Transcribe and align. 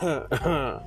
it's 0.00 0.80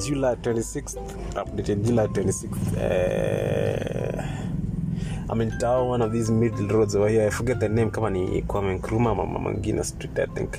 July 0.00 0.34
26th, 0.36 0.96
updated 1.34 1.84
July 1.84 2.06
26th. 2.06 2.78
Uh, 2.78 4.22
I'm 5.28 5.40
in 5.42 5.58
town, 5.58 5.88
one 5.88 6.00
of 6.00 6.10
these 6.10 6.30
middle 6.30 6.66
roads 6.68 6.96
over 6.96 7.08
here. 7.08 7.26
I 7.26 7.30
forget 7.30 7.60
the 7.60 7.68
name, 7.68 7.90
kama 7.90 8.10
ni 8.10 8.42
Kwame 8.42 8.74
Nkrumah 8.80 9.10
ama 9.12 9.26
Mama 9.26 9.50
Ngina 9.52 9.84
Street, 9.84 10.18
I 10.18 10.26
think. 10.26 10.58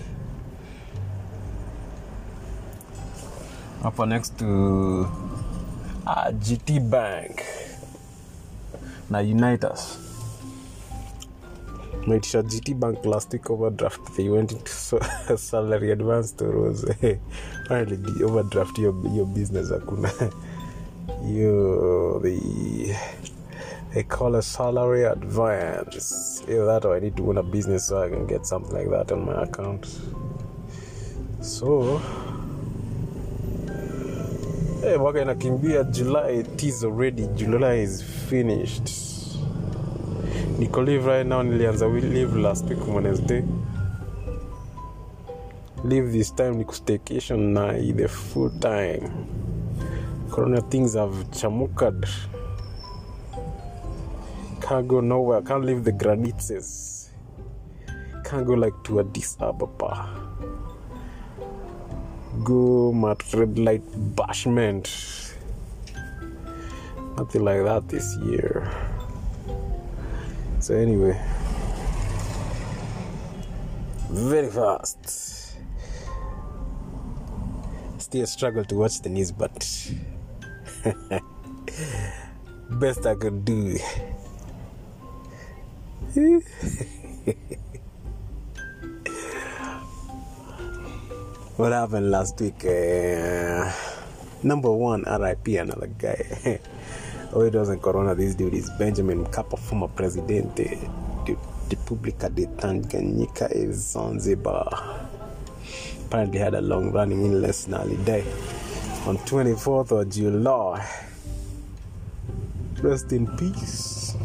Hapo 3.81 4.05
next 4.07 4.37
to 4.37 5.07
uh, 6.05 6.29
GT 6.37 6.79
Bank 6.89 7.41
na 9.09 9.19
Unitas. 9.19 10.08
Maitisha 12.09 12.41
GT 12.41 12.79
Bank 12.79 13.05
last 13.05 13.31
week 13.31 13.49
overdraft. 13.51 14.15
They 14.17 14.29
went 14.29 14.51
into 14.51 14.71
salary 15.37 15.91
advance 15.91 16.31
to 16.33 16.45
Rose. 16.45 16.83
Apparently 17.65 17.97
the 17.97 18.23
overdraft 18.25 18.79
your 18.79 18.95
your 19.09 19.27
business 19.27 19.71
hakuna. 19.71 20.33
You 21.23 22.19
the 22.23 22.95
they 23.93 24.03
call 24.03 24.35
a 24.35 24.41
salary 24.41 25.03
advance. 25.03 26.41
Either 26.47 26.65
that 26.65 26.85
or 26.85 26.95
I 26.95 26.99
need 26.99 27.15
to 27.17 27.29
own 27.29 27.37
a 27.37 27.43
business 27.43 27.87
so 27.87 28.01
I 28.01 28.09
can 28.09 28.25
get 28.25 28.45
something 28.47 28.73
like 28.73 28.89
that 28.89 29.11
on 29.11 29.25
my 29.25 29.43
account. 29.43 29.85
So 31.41 32.01
eh, 34.83 34.89
Hey, 34.89 34.97
mwaka 34.97 35.21
inakimbia 35.21 35.83
July 35.83 36.39
it 36.39 36.63
is 36.63 36.83
already 36.83 37.27
July 37.35 37.81
is 37.83 38.03
finished 38.03 38.89
niko 40.59 40.81
live 40.81 41.05
right 41.05 41.25
now 41.25 41.41
nilianza 41.43 41.87
live 41.87 42.35
last 42.35 42.69
week 42.69 42.79
Wednesday. 42.87 43.43
Live 45.85 46.11
this 46.11 46.35
time 46.35 46.57
ni 46.57 46.65
kustaycation 46.65 47.53
na 47.53 47.71
the 47.71 48.07
full 48.07 48.49
time. 48.59 49.09
Corona 50.29 50.61
things 50.61 50.95
have 50.95 51.15
chamukad 51.31 52.05
can't 54.61 54.85
go 54.87 54.99
nowhere. 54.99 55.41
Can't 55.41 55.63
leave 55.63 55.85
the 55.85 55.93
granites. 55.93 57.09
Can't 58.25 58.45
go 58.45 58.53
like 58.53 58.83
to 58.83 58.99
Addis 58.99 59.37
Ababa. 59.39 60.09
Go 62.43 62.91
mat 62.91 63.23
red 63.33 63.57
light 63.57 63.81
bashment. 64.15 65.33
Nothing 67.17 67.45
like 67.45 67.63
that 67.63 67.87
this 67.87 68.17
year 68.25 68.98
so 70.59 70.75
anyway 70.75 71.19
very 74.09 74.49
fast 74.49 75.57
still 77.97 78.25
struggle 78.25 78.65
to 78.65 78.75
watch 78.75 79.01
the 79.01 79.09
news 79.09 79.31
but 79.31 79.91
best 82.79 83.05
i 83.05 83.15
could 83.15 83.45
do 83.45 83.77
what 91.59 91.71
happened 91.71 92.09
last 92.09 92.39
week? 92.41 92.65
Uh, 92.65 93.71
number 94.41 94.71
one, 94.71 95.03
RIP, 95.03 95.47
another 95.59 95.85
guy. 95.85 96.59
it 97.31 97.53
wasn't 97.53 97.81
Corona. 97.81 98.15
This 98.15 98.35
dude 98.35 98.53
is 98.53 98.69
Benjamin 98.71 99.25
Mkapa, 99.25 99.57
former 99.57 99.87
president, 99.87 100.55
de 100.55 100.77
República 101.69 102.29
de 102.33 102.47
Tanganyika, 102.47 103.51
is 103.51 103.91
Zanzibar. 103.93 105.07
Apparently 106.05 106.39
had 106.39 106.55
a 106.55 106.61
long-running 106.61 107.25
illness, 107.25 107.67
nearly 107.67 107.97
day 107.97 108.25
on 109.05 109.17
24th 109.19 109.91
of 109.91 110.09
July. 110.09 110.85
Rest 112.81 113.11
in 113.11 113.27
peace. 113.37 114.15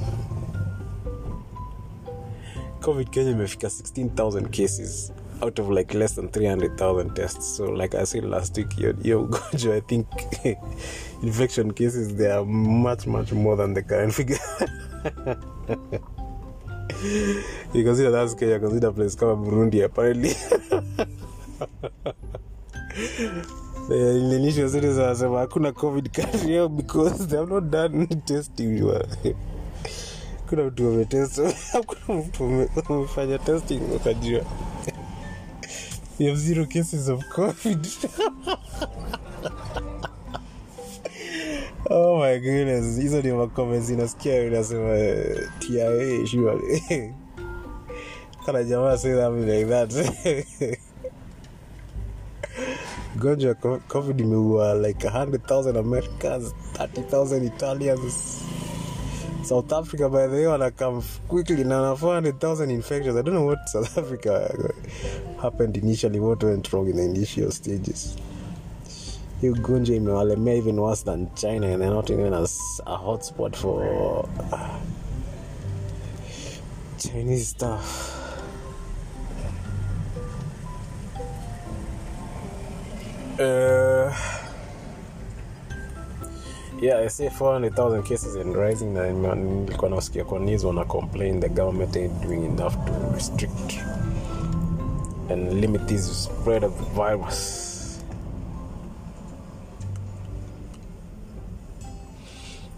COVID 2.81 3.10
Kenya 3.10 3.32
imefika 3.32 3.71
16,000 3.71 4.53
cases 4.53 5.12
out 5.42 5.59
of 5.59 5.71
like 5.71 5.94
less 5.94 6.12
than 6.12 6.28
300,000 6.28 7.15
tests. 7.15 7.56
So 7.56 7.65
like 7.65 7.94
I 7.94 8.04
said 8.04 8.25
last 8.25 8.56
week, 8.56 8.78
your, 8.78 8.94
your 9.03 9.25
ugonjwa, 9.26 9.76
I 9.76 9.81
think 9.81 10.06
infection 11.24 11.72
cases, 11.72 12.14
they 12.16 12.30
are 12.30 12.44
much, 12.44 13.06
much 13.06 13.32
more 13.32 13.56
than 13.56 13.74
the 13.74 13.82
current 13.82 14.12
figure. 14.12 14.38
you 17.74 17.84
consider 17.84 18.10
that's 18.10 18.34
Kenya, 18.34 18.58
consider 18.60 18.92
place 18.92 19.14
kama 19.16 19.36
Burundi 19.36 19.82
apparently. 19.84 20.34
Initial 23.90 24.68
cities 24.70 24.98
wanasema 24.98 25.38
hakuna 25.38 25.72
covid 25.72 26.10
country 26.12 26.68
because 26.68 27.26
they 27.26 27.38
have 27.38 27.50
not 27.52 27.64
done 27.70 28.06
testing 28.06 28.82
kuna 30.48 30.64
mtu 30.64 30.86
wametest 30.86 31.41
hakuna 31.72 32.20
mtu 32.20 32.42
wame- 32.42 32.68
wamefanya 32.88 33.38
testing 33.38 33.80
wakajua 33.92 34.42
you 36.18 36.26
have 36.28 36.41
zero 36.41 36.66
cases 36.66 37.08
of 37.08 37.24
covid 37.28 37.86
oh 41.91 42.19
my 42.19 42.39
goodness 42.39 42.97
hizo 43.00 43.22
ni 43.22 43.33
makomenti 43.33 43.93
inasikia 43.93 44.43
inasema 44.47 44.99
eh, 44.99 45.49
tia 45.59 45.91
sure 46.27 47.15
kana 48.47 48.62
jamaa 48.65 48.97
like 49.47 49.65
that. 49.65 49.93
Gonjwa 53.17 53.55
covid 53.89 54.21
imeua 54.21 54.75
like 54.75 55.09
100000 55.09 55.78
americans 55.78 56.55
30000 56.78 57.45
italians. 57.47 58.41
South 59.43 59.72
africa 59.72 60.09
by 60.09 60.27
the 60.27 60.34
way 60.34 60.47
wana 60.47 60.71
quickly. 61.28 61.65
Na 61.65 61.93
400000 61.95 62.71
infections. 62.71 63.16
I 63.16 63.22
don't 63.22 63.34
know 63.37 63.47
what 63.47 63.59
south 63.72 63.99
africa 63.99 64.55
happened 65.43 65.77
initially 65.77 66.21
what 66.21 66.43
went 66.43 66.72
wrong 66.72 66.89
in 66.89 66.97
the 66.97 67.05
initial 67.05 67.51
stages 67.51 68.16
hii 69.41 69.49
ugonjwa 69.49 69.97
imewalemea 69.97 70.55
even 70.55 70.78
worse 70.78 71.05
than 71.05 71.27
china 71.34 71.67
and 71.67 71.78
they're 71.78 71.95
not 71.95 72.11
even 72.11 72.34
as 72.34 72.83
a 72.87 72.97
hotspot 72.97 73.56
for 73.56 73.83
uh, 74.53 74.69
chinese 76.99 77.45
stuff. 77.45 78.11
Uh, 83.39 84.15
yeah 86.80 86.98
i 86.98 87.09
say 87.09 87.28
400000 87.28 88.03
cases 88.03 88.37
and 88.37 88.54
rising. 88.57 88.95
Na 88.95 89.34
nilikuwa 89.34 90.84
complain 90.84 91.41
the 91.41 91.48
government 91.48 91.97
ain't 91.97 92.22
doing 92.22 92.45
enough 92.45 92.75
to 92.87 92.92
restrict 93.15 93.78
and 95.30 95.53
limit 95.53 95.87
this 95.87 96.25
spread 96.25 96.65
of 96.65 96.72
the 96.78 96.84
virus 96.95 97.64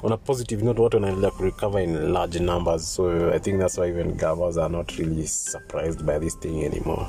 on 0.06 0.12
a 0.12 0.16
positive 0.16 0.62
note 0.64 0.82
watu 0.82 0.96
wanaendelea 0.96 1.30
kurecover 1.30 1.82
in 1.82 2.12
large 2.12 2.38
numbers. 2.38 2.94
So 2.94 3.30
i 3.32 3.38
think 3.40 3.58
that's 3.58 3.78
why 3.78 3.88
even 3.88 4.12
gavas 4.12 4.58
are 4.58 4.68
not 4.72 4.92
really 4.92 5.26
surprised 5.26 6.02
by 6.02 6.18
this 6.18 6.38
thing 6.40 6.64
anymore. 6.64 7.06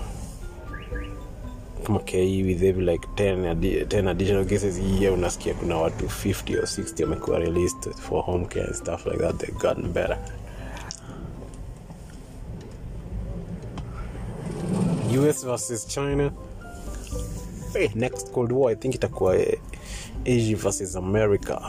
Kama 1.83 1.99
ki 1.99 2.43
with 2.43 2.63
every 2.63 2.85
like 2.85 3.07
10, 3.15 3.45
addi- 3.45 3.85
10 3.87 4.07
additional 4.07 4.45
cases 4.45 4.79
year 4.79 5.13
unasikia 5.13 5.53
kuna 5.53 5.77
watu 5.77 6.05
50 6.09 6.57
or 6.57 6.63
60 6.67 7.03
wamekuwa 7.03 7.39
released 7.39 7.89
for 7.95 8.23
home 8.23 8.45
care 8.45 8.65
and 8.65 8.75
stuff 8.75 9.05
like 9.05 9.17
that. 9.19 9.37
They've 9.37 9.59
gotten 9.59 9.93
better. 9.93 10.17
Us 15.29 15.45
versus 15.45 15.85
china. 15.87 16.31
Hey, 17.73 17.89
next 17.95 18.31
cold 18.31 18.51
war 18.51 18.71
i 18.71 18.75
think 18.75 18.95
itakuwa 18.95 19.37
eh, 19.37 19.59
asia 20.25 20.57
versus 20.57 20.95
america 20.95 21.59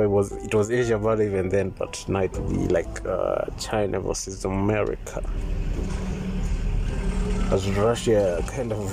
it 0.00 0.08
was 0.08 0.32
it 0.32 0.54
was 0.54 0.70
asia 0.70 0.98
but 0.98 1.20
even 1.20 1.48
then 1.48 1.70
but 1.70 2.04
now 2.08 2.20
it 2.20 2.32
will 2.32 2.48
be 2.48 2.68
like 2.68 3.06
uh, 3.06 3.44
china 3.58 4.00
versus 4.00 4.44
america 4.44 5.22
as 7.52 7.68
Russia 7.72 8.42
kind 8.46 8.72
of 8.72 8.88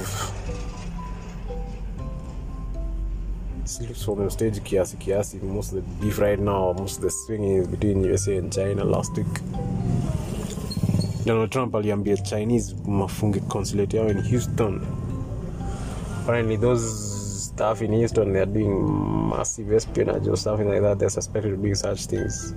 slips 3.64 4.04
from 4.04 4.26
the 4.26 4.30
stage 4.30 4.60
kiasi 4.60 4.98
kiasi. 4.98 5.42
Most 5.42 5.72
of 5.72 5.76
the 5.76 6.06
beef 6.06 6.20
right 6.20 6.38
now, 6.38 6.74
most 6.74 6.98
of 6.98 7.04
the 7.04 7.10
swing 7.10 7.46
is 7.46 7.68
between 7.68 8.04
USA 8.04 8.36
and 8.36 8.52
China. 8.52 8.84
Last 8.84 9.16
week, 9.16 9.34
Donald 11.24 11.52
Trump 11.52 11.74
aliambia 11.74 12.18
Chinese 12.30 12.74
mafunge 12.86 13.40
consulate 13.48 13.94
yao 13.94 14.08
in 14.08 14.22
Houston. 14.24 14.86
Apparently, 16.24 16.58
those 16.58 17.09
stuff 17.60 17.82
in 17.82 17.92
Houston 17.92 18.32
they 18.32 18.40
are 18.40 18.46
doing 18.46 18.72
massive 19.30 19.74
espionage 19.74 20.28
or 20.30 20.38
something 20.38 20.70
like 20.70 20.82
that. 20.82 20.98
They're 20.98 21.10
suspected 21.10 21.54
of 21.54 21.62
doing 21.62 21.76
such 21.76 22.06
things. 22.06 22.56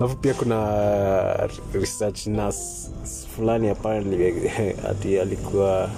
alafu 0.00 0.16
pia 0.16 0.34
kuna 0.34 1.48
research 1.72 2.26
nurse 2.26 2.90
fulani 3.36 3.68
apparently 3.68 4.50
ati 4.90 5.18
alikuwa 5.18 5.90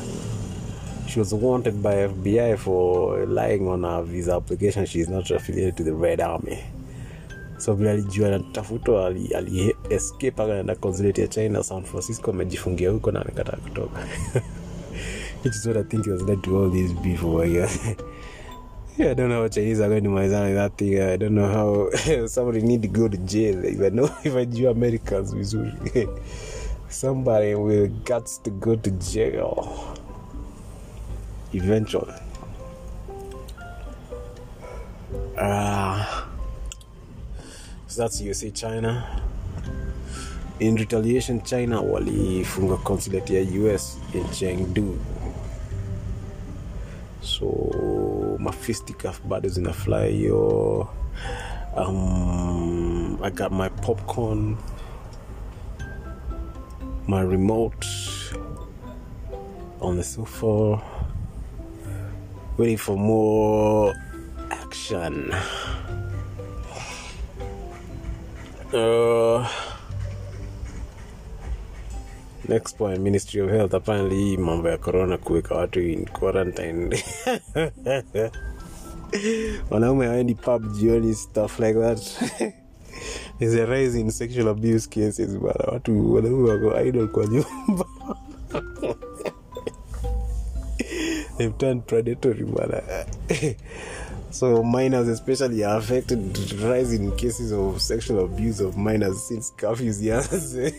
she 1.07 1.21
was 1.21 1.33
wanted 1.33 1.75
by 1.75 2.09
fbi 2.09 2.57
for 2.57 3.27
lying 3.29 3.69
on 3.69 3.85
a 3.85 4.03
visa 4.03 4.37
application 4.37 4.87
she 4.87 5.01
is 5.01 5.09
not 5.09 5.31
affiliated 5.31 5.77
to 5.77 5.85
the 5.85 5.95
red 5.95 6.21
army 6.21 6.59
so 7.59 7.75
vile 7.75 7.91
alijua 7.91 8.29
anatafutwa, 8.29 9.07
ali, 9.07 9.35
ali 9.35 9.77
akaenda 10.27 10.75
consulate 10.75 11.21
ya 11.21 11.29
china 11.29 11.63
san 11.63 11.83
francisco 11.83 12.31
amejifungia 12.31 12.91
huko 12.91 13.11
na 13.11 13.21
amekataa 13.21 13.57
kutoka 13.57 14.01
which 15.45 15.55
is 15.57 15.67
what 15.67 15.77
i 15.77 15.85
think 15.85 16.07
has 16.07 16.23
led 16.23 16.43
to 16.43 16.63
all 16.63 16.73
this 16.73 16.95
beef 16.95 17.25
over 17.25 17.47
here 17.47 17.69
Yeah, 18.99 19.11
I 19.11 19.15
don't 19.15 19.29
know 19.29 19.43
how 19.43 19.49
Chinese 19.49 19.81
are 19.83 19.89
going 19.91 20.05
to 20.05 20.09
manage 20.09 20.31
that 20.31 20.79
thing. 20.79 21.03
I 21.03 21.19
don't 21.19 21.35
know 21.35 21.47
how 21.47 22.27
somebody 22.27 22.63
need 22.63 22.81
to 22.81 22.89
go 22.89 23.09
to 23.09 23.17
jail. 23.19 23.63
If 23.63 23.93
know 23.93 24.05
if 24.25 24.35
I 24.35 24.45
do 24.45 24.71
Americans 24.71 25.35
vizuri. 25.35 26.09
somebody 26.89 27.55
will 27.55 27.89
guts 28.07 28.39
to 28.39 28.51
go 28.51 28.75
to 28.75 28.91
jail 28.93 29.99
eventually. 31.53 32.15
Uh, 35.37 36.25
so 37.89 38.03
that's 38.03 38.23
USA 38.23 38.51
China. 38.51 39.23
In 40.59 40.75
retaliation, 40.77 41.43
China 41.43 41.83
walifunga 41.83 42.83
consulate 42.83 43.35
ya 43.35 43.41
US 43.69 43.99
in 44.15 44.25
Chengdu. 44.25 44.97
So 47.27 48.37
mafistikaf 48.39 49.21
bado 49.25 49.49
zinafly 49.49 50.13
hiyo. 50.13 50.89
Um, 51.77 53.19
I 53.23 53.31
got 53.31 53.53
my 53.53 53.69
popcorn, 53.69 54.57
my 57.07 57.21
remote 57.23 57.87
on 59.81 59.97
the 59.97 60.03
sofa, 60.03 60.81
waiting 62.57 62.79
for 62.79 62.97
more 62.97 63.95
action. 64.51 65.35
Uh, 68.73 69.49
next 72.49 72.77
point 72.79 73.01
ministry 73.01 73.41
of 73.41 73.51
health. 73.51 73.75
Apparently 73.75 74.37
mambo 74.37 74.69
ya 74.69 74.79
corona 74.79 75.19
kuweka 75.19 75.55
watu 75.55 75.81
in 75.81 76.05
quarantine. 76.05 76.91
Wanaume 79.71 80.09
waendi 80.09 80.35
pub 80.35 80.73
jioni 80.73 81.15
stuff 81.15 81.59
like 81.61 81.79
that. 81.81 82.01
Is 83.41 83.55
a 83.55 83.67
rise 83.67 84.01
in 84.01 84.11
sexual 84.11 84.49
abuse 84.49 84.89
cases 84.89 85.39
bana 85.39 85.65
watu 85.73 86.15
wanaume 86.15 86.51
wako 86.51 86.81
idol 86.81 87.09
kwa 87.09 87.27
nyumba. 87.27 87.87
They've 91.39 91.59
turned 91.59 91.83
predatory 91.87 92.45
bana 92.45 92.83
so 94.31 94.63
minors 94.63 95.09
especially 95.09 95.65
are 95.65 95.79
affected. 95.79 96.21
Rise 96.61 96.93
in 96.93 97.17
cases 97.17 97.53
of 97.53 97.81
sexual 97.81 98.25
abuse 98.25 98.61
of 98.61 98.77
minors 98.77 99.23
since 99.29 99.51
curfews 99.57 100.03
yanze 100.03 100.75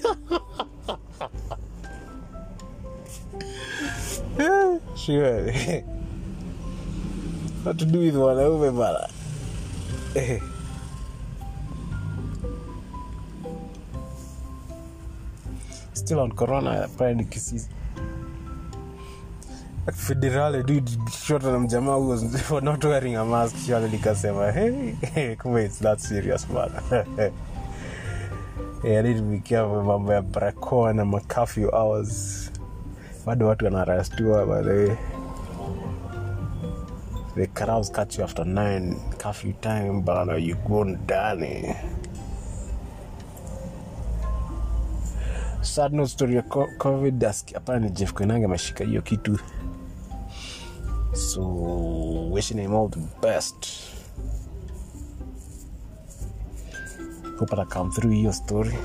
what 7.64 7.78
to 7.80 7.86
do 7.86 8.00
with 8.00 8.16
wanaume 8.16 8.72
bana. 8.78 9.08
Still 15.94 16.20
on 16.20 16.32
corona 16.32 16.88
federale 19.92 20.64
dude 20.64 20.92
na 21.44 21.60
mjamaa 21.60 21.96
who 21.96 22.18
for 22.38 22.62
not 22.64 22.84
wearing 22.84 23.16
a 23.16 23.26
mask 23.26 23.56
shale 23.66 23.88
likasema 23.88 24.54
kumbe 25.38 25.66
it's 25.66 25.80
that 25.80 26.00
serious 26.00 26.48
bana. 26.48 26.82
Yeah, 28.84 29.00
I 29.00 29.02
need 29.02 29.18
to 29.18 29.24
be 29.24 29.40
careful 29.40 29.84
mambo 29.84 30.14
ya 30.14 30.22
barakoa 30.22 30.94
na 30.94 31.06
macafew 31.06 31.70
hours 31.76 32.52
bado 33.28 33.48
watu 33.48 33.66
wanarastua 33.66 34.46
by 34.46 34.64
the 34.64 34.70
way 34.74 34.96
catch 37.92 38.18
you 38.20 38.24
after 38.26 38.46
9 38.46 38.96
curfew 39.24 39.52
time 39.62 40.02
bana 40.02 40.36
you 40.38 40.56
go 40.56 40.84
ndani. 40.86 41.76
Sad 45.62 45.94
note 45.94 46.10
story 46.12 46.36
ya 46.36 46.42
co- 46.42 46.68
covid 46.78 47.24
ask- 47.24 47.58
ni 47.80 47.90
jeff 47.90 48.14
koinange 48.14 48.46
ameshika 48.46 48.84
hiyo 48.84 49.02
kitu. 49.02 49.40
So 51.14 51.42
wishing 52.32 52.62
him 52.62 52.76
all 52.76 52.90
the 52.90 53.00
best. 53.22 53.56
Hope 57.40 57.56
come 57.66 57.92
through 57.92 58.14
hiyo 58.14 58.34
story. 58.34 58.78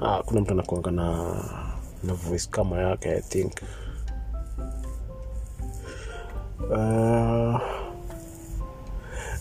Ah, 0.00 0.22
kuna 0.22 0.40
mtu 0.40 0.52
anakuanga 0.52 0.90
na 0.90 1.34
na 2.06 2.14
voice 2.14 2.48
kama 2.50 2.80
yake 2.80 3.10
i 3.10 3.20
think. 3.20 3.52
Uh, 6.70 7.60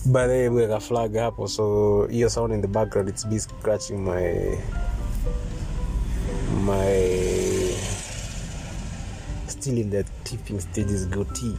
by 0.06 0.28
the 0.28 0.34
way 0.34 0.50
weka 0.50 0.80
flag 0.80 1.16
hapo 1.16 1.48
so 1.48 2.08
hiyo 2.08 2.30
sound 2.30 2.54
in 2.54 2.62
the 2.62 2.68
background 2.68 3.10
it's 3.10 3.26
me 3.26 3.40
scratching 3.40 3.98
my 3.98 4.58
my 6.66 7.74
still 9.48 9.78
in 9.78 9.90
the 9.90 10.04
tipping 10.24 10.60
stages 10.60 11.08
goatee. 11.08 11.58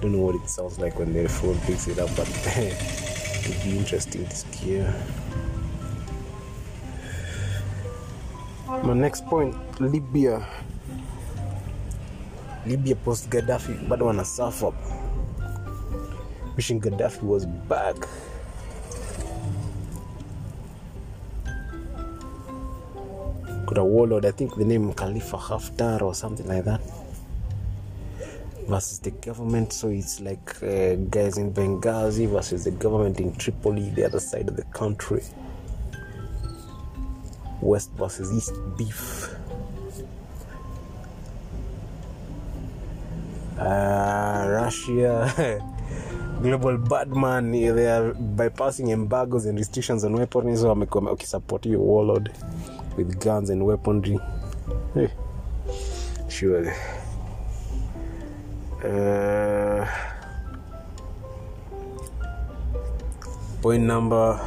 Don't 0.00 0.12
know 0.12 0.26
what 0.26 0.36
it 0.36 0.48
sounds 0.48 0.78
like 0.78 0.98
when 0.98 1.12
the 1.12 1.28
phone 1.28 1.58
picks 1.66 1.88
it 1.88 1.98
up 1.98 2.08
but 2.16 2.28
it'd 2.56 3.62
be 3.64 3.76
interesting 3.76 4.26
to 4.26 4.58
hear 4.58 4.94
my 8.82 8.94
next 8.94 9.24
point 9.26 9.54
libya. 9.80 10.44
Libya 12.66 12.96
post 12.96 13.30
gaddafi 13.30 13.88
but 13.88 14.00
bado 14.00 14.24
suffer. 14.24 14.72
Wishing 16.56 16.80
gaddafi 16.80 17.22
was 17.22 17.46
back. 17.46 17.96
Kuna 23.66 23.84
warlord 23.84 24.24
i 24.24 24.30
think 24.30 24.56
the 24.56 24.64
name 24.64 24.92
khalifa 24.94 25.36
haftar 25.36 26.00
or 26.02 26.14
something 26.14 26.46
like 26.48 26.64
that 26.64 26.80
versus 28.68 28.98
the 28.98 29.10
government. 29.10 29.72
So 29.72 29.88
it's 29.88 30.20
like 30.20 30.62
uh, 30.62 30.94
guys 31.10 31.38
in 31.38 31.52
benghazi 31.52 32.28
versus 32.28 32.64
the 32.64 32.70
government 32.70 33.18
in 33.18 33.34
tripoli 33.34 33.90
the 33.90 34.04
other 34.04 34.20
side 34.20 34.48
of 34.48 34.56
the 34.56 34.64
country 34.64 35.22
west 37.62 37.90
versus 37.96 38.32
east 38.32 38.54
beef. 38.76 39.30
Uh, 43.58 44.46
russia. 44.48 45.32
Global 46.42 46.78
badman 46.78 47.50
they 47.50 47.88
are 47.90 48.14
bypassing 48.14 48.90
embargoes 48.92 49.46
and 49.46 49.58
restrictions 49.58 50.04
on 50.04 50.14
weaponry, 50.14 50.56
so 50.56 50.68
wamekuwa 50.68 51.10
wakisupport 51.10 51.64
hiyo 51.64 51.80
warlord 51.82 52.30
with 52.96 53.24
guns 53.24 53.50
and 53.50 53.62
weaponry. 53.62 54.20
Hey. 54.94 55.08
surely 56.28 56.70
uh, 58.84 59.84
point 63.60 63.82
number 63.82 64.38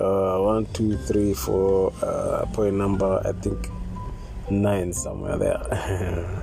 uh, 0.00 0.38
one, 0.38 0.66
two, 0.72 0.96
three, 0.96 1.34
four. 1.34 1.92
Uh, 2.02 2.46
point 2.52 2.74
number 2.74 3.20
I 3.24 3.32
think 3.32 3.68
nine 4.50 4.92
somewhere 4.92 5.38
there. 5.38 5.62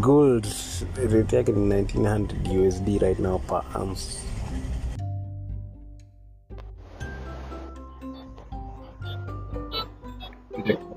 Gold 0.00 0.46
rate 0.98 1.36
yake 1.36 1.52
ni 1.52 1.68
1900 1.68 2.48
USD 2.50 3.02
right 3.02 3.18
now 3.18 3.38
per 3.46 3.62
ounce. 3.76 4.18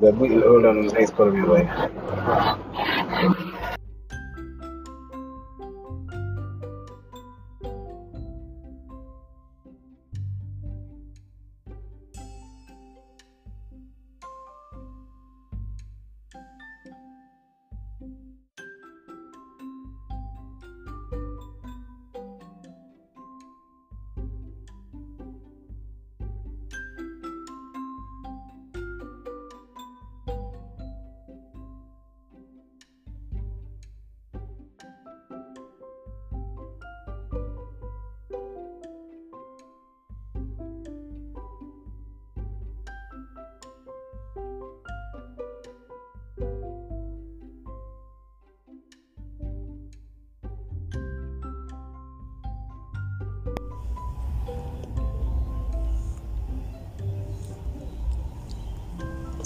The 0.01 0.11
hold 0.11 0.65
on, 0.65 0.87
nice 0.87 1.11
for 1.11 1.29
me, 1.31 1.41
boy. 1.41 1.67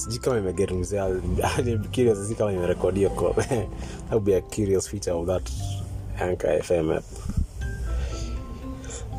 Sijui 0.04 0.20
kama 0.20 0.38
imeget 0.38 0.72
mzee 0.72 1.00
I'm 1.58 1.84
curious 1.92 2.28
si 2.28 2.36
kama 2.36 2.52
imerekodio 2.52 3.10
ko 3.10 3.34
that 3.34 3.68
would 4.12 4.26
be 4.26 4.36
a 4.36 4.42
curious 4.42 4.90
feature 4.90 5.14
of 5.14 5.28
that 5.28 5.52
anchor 6.20 6.60
fm 6.64 6.92
app. 6.92 7.04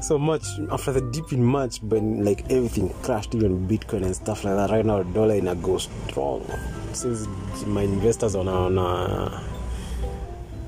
So 0.03 0.19
much 0.19 0.45
after 0.71 0.93
the 0.93 1.01
dip 1.01 1.33
in 1.33 1.43
march 1.43 1.81
when 1.83 2.25
like 2.25 2.45
everything 2.51 2.91
crashed 3.03 3.35
even 3.35 3.67
bitcoin 3.67 4.05
and 4.05 4.15
stuff 4.15 4.45
like 4.45 4.57
that 4.57 4.71
right 4.71 4.85
now 4.85 5.03
dollar 5.03 5.35
in 5.35 5.49
a 5.49 5.55
go 5.55 5.79
strong. 5.79 6.45
Since 6.93 7.27
my 7.67 7.83
investors 7.83 8.35
on 8.35 8.49
a 8.49 9.43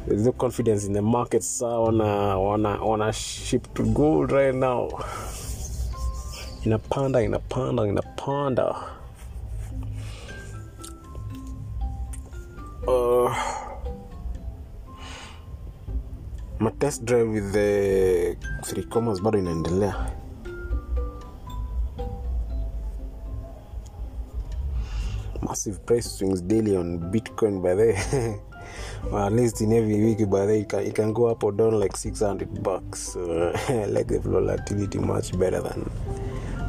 there's 0.06 0.24
no 0.24 0.32
confidence 0.32 0.86
in 0.86 0.94
the 0.94 1.02
markets 1.02 1.46
so 1.46 1.82
wanna 1.82 2.40
wanna 2.40 2.86
wanna 2.86 3.12
ship 3.12 3.68
to 3.74 3.84
gold 3.92 4.32
right 4.32 4.54
now. 4.54 4.88
Inapanda 6.64 7.20
inapanda 7.22 7.82
inapanda. 7.86 8.74
uh, 8.74 8.95
test 16.86 17.04
drive 17.04 17.28
with 17.28 17.52
the 17.52 18.36
three 18.64 18.84
commas 18.84 19.20
bado 19.20 19.38
inaendelea. 19.38 19.92
Massive 25.42 25.78
price 25.84 26.08
swings 26.08 26.40
daily 26.42 26.76
on 26.76 27.00
bitcoin 27.10 27.60
by 27.60 27.74
the 27.74 27.88
well, 29.10 29.26
at 29.26 29.32
least 29.32 29.60
in 29.62 29.72
every 29.72 29.98
week 30.04 30.30
by 30.30 30.46
the 30.46 30.60
it 30.60 30.72
it 30.74 30.94
can 30.94 31.12
go 31.12 31.26
up 31.26 31.42
or 31.42 31.50
down 31.50 31.80
like 31.80 31.96
600 31.96 32.62
bucks. 32.62 33.16
Like 33.94 34.06
the 34.06 34.20
volatility 34.22 35.00
much 35.00 35.36
better 35.36 35.60
than 35.60 35.90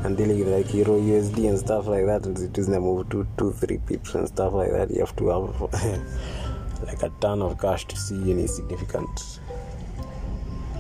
and 0.03 0.17
dealing 0.17 0.39
with 0.39 0.47
like 0.47 0.74
euro 0.74 1.00
usd 1.00 1.47
and 1.47 1.59
stuff 1.59 1.86
like 1.86 2.07
that. 2.07 2.25
It 2.25 2.57
is 2.57 2.69
move 2.69 3.07
to 3.09 3.27
two 3.38 3.51
three 3.51 3.77
pips 3.77 4.15
and 4.15 4.27
stuff 4.27 4.53
like 4.53 4.71
that. 4.71 4.89
You 4.89 5.01
have 5.01 5.15
to 5.17 5.27
have 5.27 5.62
like 6.88 7.03
a 7.03 7.12
ton 7.21 7.43
of 7.43 7.59
cash 7.59 7.86
to 7.86 7.95
see 7.95 8.31
any 8.31 8.47
significant 8.47 9.39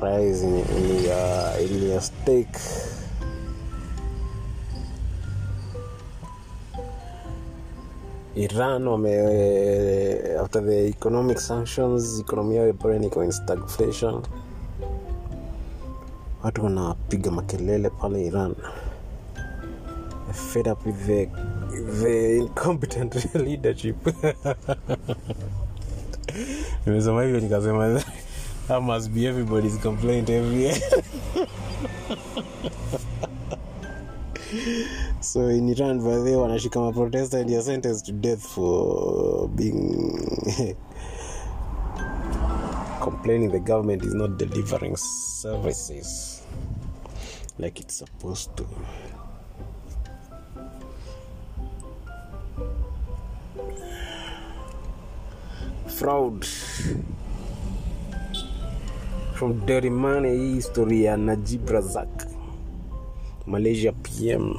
rise 0.01 0.43
in, 0.43 0.55
in 0.57 1.03
your 1.03 1.59
in 1.59 1.89
your 1.89 2.01
stake 2.01 2.57
iran 8.35 8.87
wame 8.87 9.07
after 10.39 10.61
the 10.61 10.87
economic 10.87 11.39
sanctions 11.39 12.19
economy 12.19 12.55
yao 12.55 12.65
in 12.67 13.31
stagflation. 13.31 14.23
Watu 16.43 16.63
wanapiga 16.63 17.31
makelele 17.31 17.89
pale 17.89 18.25
iran. 18.25 18.55
Fed 20.33 20.67
up 20.67 20.85
with 20.85 21.05
the, 21.07 21.25
the 22.01 22.37
incompetent 22.37 23.35
leadership. 23.45 23.95
Nimesema 26.85 27.23
hivyo 27.23 27.39
nikasema 27.39 28.01
that 28.67 28.81
must 28.81 29.13
be 29.13 29.27
everybody's 29.27 29.77
complaint 29.77 30.29
every 30.29 30.57
year. 30.57 30.75
So 35.19 35.47
in 35.47 35.67
iran 35.67 35.99
by 35.99 36.15
wanashika 36.39 36.93
protester 36.93 37.39
and 37.39 37.49
you're 37.49 37.61
sentenced 37.61 38.05
to 38.05 38.11
death 38.13 38.41
for 38.41 39.49
being 39.49 40.17
complaining 43.01 43.51
the 43.51 43.59
government 43.59 44.05
is 44.05 44.13
not 44.13 44.37
delivering 44.37 44.95
services 44.95 46.43
like 47.59 47.79
it's 47.81 47.95
supposed 47.95 48.55
to. 48.57 48.65
Fraud 55.87 56.47
from 59.37 59.61
money 59.91 60.37
hii 60.37 60.53
historia 60.53 61.11
ya 61.11 61.17
najib 61.17 61.69
razak. 61.69 62.27
Malaysia 63.45 63.91
pm 63.93 64.55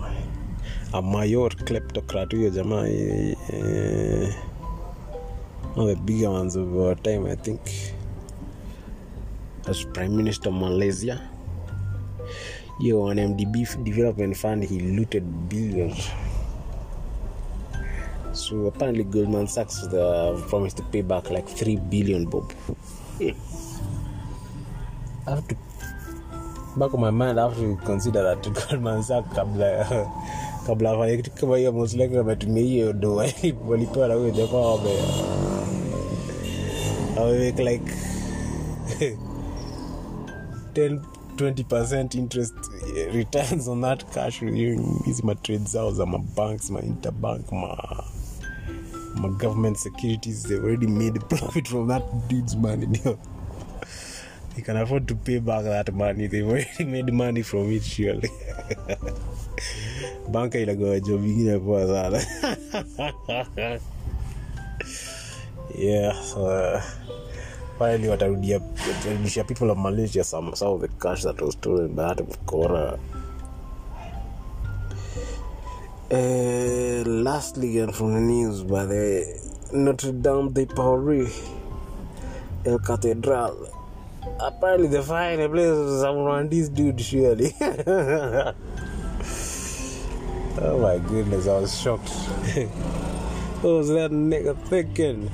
a 0.92 1.02
mayor 1.02 1.56
kleptocrat 1.56 2.30
huyo 2.32 2.50
jamaa 2.50 2.86
eh, 2.88 3.36
eh, 3.52 4.34
one 5.76 5.90
of 5.92 5.98
the 5.98 6.04
bigger 6.04 6.28
ones 6.28 6.56
of 6.56 6.68
our 6.76 7.02
time 7.02 7.26
i 7.32 7.36
think. 7.36 7.60
As 9.70 9.86
prime 9.86 10.16
minister 10.16 10.52
malaysia. 10.52 11.20
Yo 12.80 13.02
on 13.02 13.18
mdb 13.18 13.66
development 13.82 14.36
fund 14.36 14.64
he 14.64 14.78
looted 14.78 15.24
billions. 15.48 16.10
So 18.32 18.66
apparently 18.66 19.04
goldman 19.04 19.46
sachs 19.46 19.88
promised 20.48 20.76
to 20.76 20.82
pay 20.82 21.02
back 21.02 21.30
like 21.30 21.48
3 21.48 21.76
billion 21.76 22.24
bob. 22.30 22.52
I 23.20 23.34
have 25.28 25.42
to 25.48 25.54
back 26.76 26.92
my 26.94 27.10
mind 27.10 27.38
I 27.38 27.42
have 27.48 27.56
to 27.56 27.76
consider 27.86 28.22
that 28.22 28.42
Goldman 28.68 29.02
Sachs 29.02 29.34
kabla 29.34 29.86
kabla 30.66 30.90
afanye 30.90 31.16
kitu 31.16 31.30
kama 31.30 31.56
hiyo 31.56 31.72
most 31.72 31.94
likely 31.94 32.18
ametumia 32.18 32.62
hiyo 32.62 32.92
do 32.92 33.16
walipewa 33.68 34.08
na 34.08 34.14
huyo 34.14 34.30
jamaa 34.30 34.58
wame 34.58 34.90
wamemake 37.16 37.64
like 37.64 37.92
10 40.74 41.00
20% 41.36 42.18
interest 42.18 42.54
returns 43.12 43.68
on 43.68 43.80
that 43.82 44.04
cash. 44.14 44.40
Hizi 45.04 45.22
matrade 45.22 45.64
zao 45.64 45.92
za 45.92 46.06
mabanks 46.06 46.70
ma 46.70 46.80
interbank 46.80 47.52
ma 47.52 48.04
my 49.14 49.28
government 49.28 49.76
securities 49.76 50.42
they 50.42 50.56
already 50.56 50.86
made 50.86 51.20
profit 51.28 51.68
from 51.68 51.88
that 51.88 52.02
dude's 52.28 52.56
money 52.56 52.88
they 54.58 54.64
can 54.64 54.76
afford 54.76 55.06
to 55.06 55.14
pay 55.14 55.38
back 55.38 55.62
that 55.62 55.94
money. 55.94 56.26
They've 56.26 56.44
already 56.48 56.84
made 56.84 57.12
money 57.12 57.42
from 57.42 57.70
it 57.70 57.84
surely. 57.84 58.28
Banka 60.28 60.58
inagoa 60.58 60.98
job 61.06 61.22
ingine 61.22 61.60
poa 61.62 61.86
sana. 61.86 62.20
Yeah 65.78 66.12
uh, 66.36 66.82
finally 67.78 68.08
watarudia 68.08 68.58
watarudisha 68.58 69.44
people 69.46 69.70
of 69.70 69.78
malaysia 69.78 70.24
some, 70.24 70.54
some 70.56 70.72
of 70.72 70.80
the 70.80 70.88
cash 70.88 71.22
that 71.22 71.40
was 71.40 71.54
stolen 71.54 71.94
by 71.94 72.14
that 72.14 72.26
mkora 72.28 72.98
Uh, 76.10 77.04
lastly, 77.04 77.78
and 77.80 77.94
from 77.94 78.14
the 78.14 78.20
news, 78.20 78.62
by 78.62 78.86
the 78.86 79.26
Notre 79.74 80.10
Dame 80.10 80.50
de 80.54 80.64
Paris, 80.64 81.50
El 82.64 82.78
Cathedral. 82.78 83.77
Apparently, 84.40 84.88
the 84.88 85.02
fire 85.02 85.36
place 85.48 85.76
was 85.76 86.02
around 86.02 86.50
this 86.50 86.68
dude, 86.68 87.00
surely. 87.00 87.54
oh 87.60 88.54
my 90.80 90.98
goodness, 90.98 91.46
I 91.48 91.58
was 91.58 91.80
shocked. 91.80 92.08
what 93.62 93.72
was 93.72 93.88
that 93.88 94.10
nigga 94.10 94.56
thinking? 94.66 95.30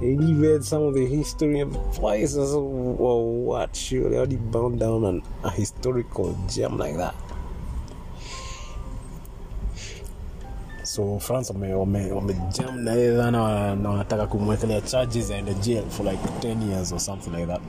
He 0.00 0.16
read 0.34 0.64
some 0.64 0.82
of 0.82 0.94
the 0.94 1.06
history 1.06 1.60
of 1.60 1.72
places. 1.92 2.52
place. 2.52 2.96
Well, 2.98 3.22
what? 3.22 3.74
Surely, 3.74 4.16
how 4.16 4.26
bound 4.38 4.80
down 4.80 5.04
on 5.04 5.22
a 5.42 5.50
historical 5.50 6.36
gem 6.48 6.76
like 6.78 6.96
that? 6.96 7.14
So 10.94 11.18
france 11.18 11.52
wamejam 11.52 11.78
wame, 11.78 12.12
wame 12.12 12.34
na 12.82 12.92
yeye 12.92 13.16
sana 13.16 13.76
na 13.76 13.90
wanataka 13.90 14.26
kumwekelea 14.26 14.80
charges 14.80 15.30
aende 15.30 15.54
jail 15.54 15.84
for 15.90 16.06
like 16.06 16.22
10 16.40 16.70
years 16.70 16.92
or 16.92 17.00
something 17.00 17.30
like 17.30 17.46
that 17.46 17.60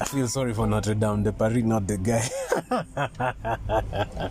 I 0.00 0.04
feel 0.04 0.28
sorry 0.28 0.54
for 0.54 0.68
Notre 0.68 0.94
Dame 0.94 1.24
de 1.24 1.32
Paris, 1.32 1.64
not 1.64 1.86
the 1.86 1.96
guy. 1.98 2.22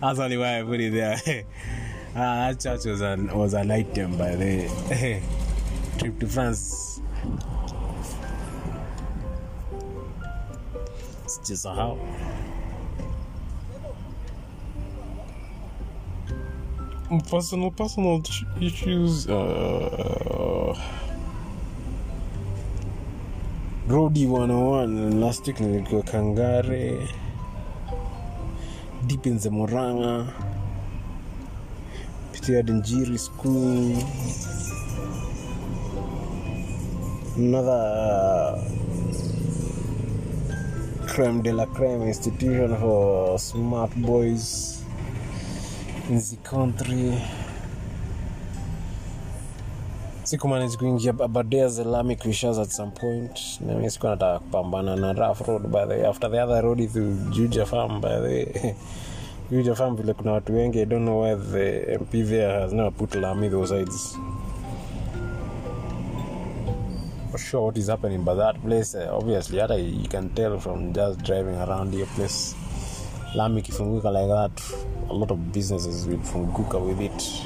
That's 0.00 0.18
only 0.18 0.36
why 0.36 0.60
I 0.60 0.62
put 0.62 0.80
it 0.80 0.92
there. 0.92 1.44
Ah, 2.14 2.50
that 2.50 2.60
church 2.60 2.84
was 2.86 3.00
an 3.00 3.28
was 3.38 3.54
an 3.54 3.70
item 3.70 4.16
by 4.18 4.34
the 4.34 4.68
trip 5.98 6.18
to 6.20 6.26
France. 6.26 7.00
Sijasahau. 11.30 11.98
Personal 17.30 17.70
personal 17.70 18.22
issues. 18.60 19.26
Uh, 19.28 20.74
Rodi 23.88 24.26
101 24.26 25.20
last 25.20 25.46
week 25.46 25.60
nilikuwa 25.60 26.02
Kangare 26.02 27.08
deep 29.06 29.26
in 29.26 29.38
the 29.38 29.50
Murang'a, 29.50 30.32
pitia 32.32 32.62
Njiri 32.62 33.18
school 33.18 33.96
another 37.36 38.58
creme 41.14 41.42
de 41.42 41.52
la 41.52 41.66
creme 41.66 42.06
institution 42.06 42.76
for 42.76 43.38
smart 43.38 43.90
boys 43.96 44.78
in 46.08 46.20
the 46.20 46.36
country 46.36 47.12
sikumanage 50.22 50.76
kuingia 50.76 51.14
abadea 51.24 51.68
zelami 51.68 52.16
kuishas 52.16 52.58
at 52.58 52.70
some 52.70 52.90
point 52.90 53.60
nami 53.60 53.90
siku 53.90 54.06
nataka 54.06 54.38
kupambana 54.38 54.96
na 54.96 55.12
rough 55.12 55.40
road 55.40 55.62
by 55.68 55.86
the 55.86 55.94
way. 55.94 56.06
after 56.06 56.30
the 56.30 56.42
other 56.42 56.62
road 56.62 56.80
is 56.80 56.92
juja 57.30 57.66
farm 57.66 58.00
by 58.00 58.08
the 58.08 58.20
way. 58.20 58.74
juja 59.50 59.74
farm 59.74 59.96
vile 59.96 60.14
kuna 60.14 60.32
watu 60.32 60.54
wengi 60.56 60.80
i 60.80 60.86
don't 60.86 61.02
know 61.02 61.22
why 61.22 61.36
the 61.52 61.98
mp 61.98 62.10
there 62.10 62.60
has 62.60 62.72
never 62.72 62.92
put 62.92 63.14
lami 63.14 63.50
those 63.50 63.74
sides 63.78 64.18
for 67.30 67.38
sure 67.38 67.62
what 67.66 67.76
is 67.78 67.88
happening 67.88 68.24
but 68.24 68.34
that 68.34 68.60
place 68.62 68.94
uh, 68.94 69.08
obviously 69.16 69.58
hata 69.58 69.76
you 69.76 70.08
can 70.08 70.30
tell 70.30 70.58
from 70.58 70.92
just 70.92 71.22
driving 71.22 71.54
around 71.56 71.94
your 71.94 72.06
place 72.16 72.56
lami 73.34 73.62
kifunguka 73.62 74.10
like 74.10 74.28
that 74.28 74.62
a 75.10 75.12
lot 75.14 75.30
of 75.32 75.38
businesses 75.52 76.06
will 76.06 76.18
funguka 76.18 76.78
with 76.78 77.00
it. 77.00 77.42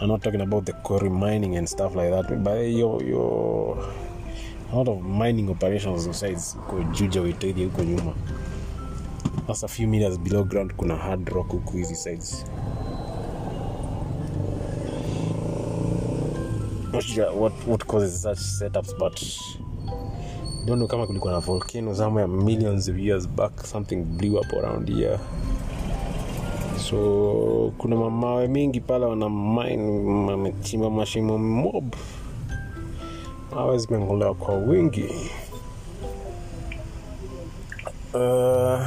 I'm 0.00 0.08
not 0.08 0.22
talking 0.22 0.40
about 0.40 0.66
the 0.66 0.72
quarry 0.72 1.08
mining 1.10 1.56
and 1.56 1.68
stuff 1.68 1.94
like 1.96 2.10
that 2.10 2.44
but 2.44 2.54
your 2.60 3.02
your 3.02 3.78
a 4.72 4.76
lot 4.76 4.88
of 4.88 5.00
mining 5.02 5.50
operations 5.50 6.06
besides 6.06 6.56
huko 6.56 6.82
Juja 6.92 7.20
Weteri 7.20 7.64
huko 7.64 7.84
nyuma. 7.84 8.14
That's 9.46 9.62
a 9.62 9.68
few 9.68 9.88
meters 9.88 10.18
below 10.18 10.44
ground 10.44 10.76
kuna 10.76 10.96
hard 10.96 11.28
rock 11.32 11.48
huku 11.48 11.76
hizi 11.76 11.96
sides 11.96 12.44
not 16.96 17.04
sure 17.04 17.30
what, 17.34 17.52
what 17.66 17.86
causes 17.86 18.22
such 18.22 18.38
setups 18.38 18.98
but 18.98 19.20
don't 20.66 20.78
know 20.78 20.86
kama 20.88 21.06
kulikuwa 21.06 21.32
na 21.32 21.38
volcano 21.40 21.94
somewhere 21.94 22.26
millions 22.28 22.88
of 22.88 22.98
years 22.98 23.28
back 23.28 23.66
something 23.66 23.96
blew 23.96 24.38
up 24.38 24.52
around 24.52 24.88
here. 24.88 25.18
So 26.78 27.72
kuna 27.78 27.96
mamawe 27.96 28.48
mingi 28.48 28.80
pale 28.80 29.04
wana 29.04 29.28
mine 29.30 30.26
wamechimba 30.30 30.90
mashimo 30.90 31.38
mob. 31.38 31.94
Mawe 33.54 33.78
zimengolewa 33.78 34.34
kwa 34.34 34.54
wingi. 34.54 35.08
Uh, 38.14 38.86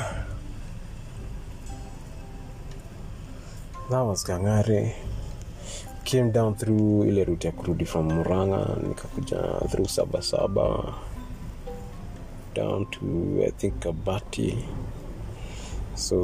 that 3.89 4.05
was 4.05 4.23
kangare 4.23 4.95
came 6.09 6.31
down 6.31 6.55
through 6.55 7.05
ile 7.07 7.23
route 7.23 7.47
ya 7.47 7.53
kurudi 7.53 7.85
from 7.85 8.11
muranga 8.11 8.77
nikakuja 8.87 9.37
through 9.69 9.87
sabasaba 9.89 10.93
down 12.55 12.85
to 12.85 12.99
i 13.47 13.51
think 13.51 13.79
kabati. 13.79 14.57
So 15.95 16.23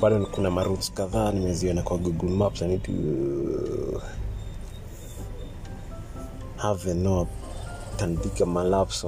bado 0.00 0.26
kuna 0.26 0.50
maroutes 0.50 0.92
kadhaa 0.92 1.32
nimeziona 1.32 1.82
kwa 1.82 1.98
google 1.98 2.28
maps. 2.30 2.62
I 2.62 2.68
need 2.68 2.82
to 2.82 2.92
have 6.56 6.90
a 6.90 6.94
note 6.94 7.30
tandika 7.96 8.46
malaps 8.46 9.06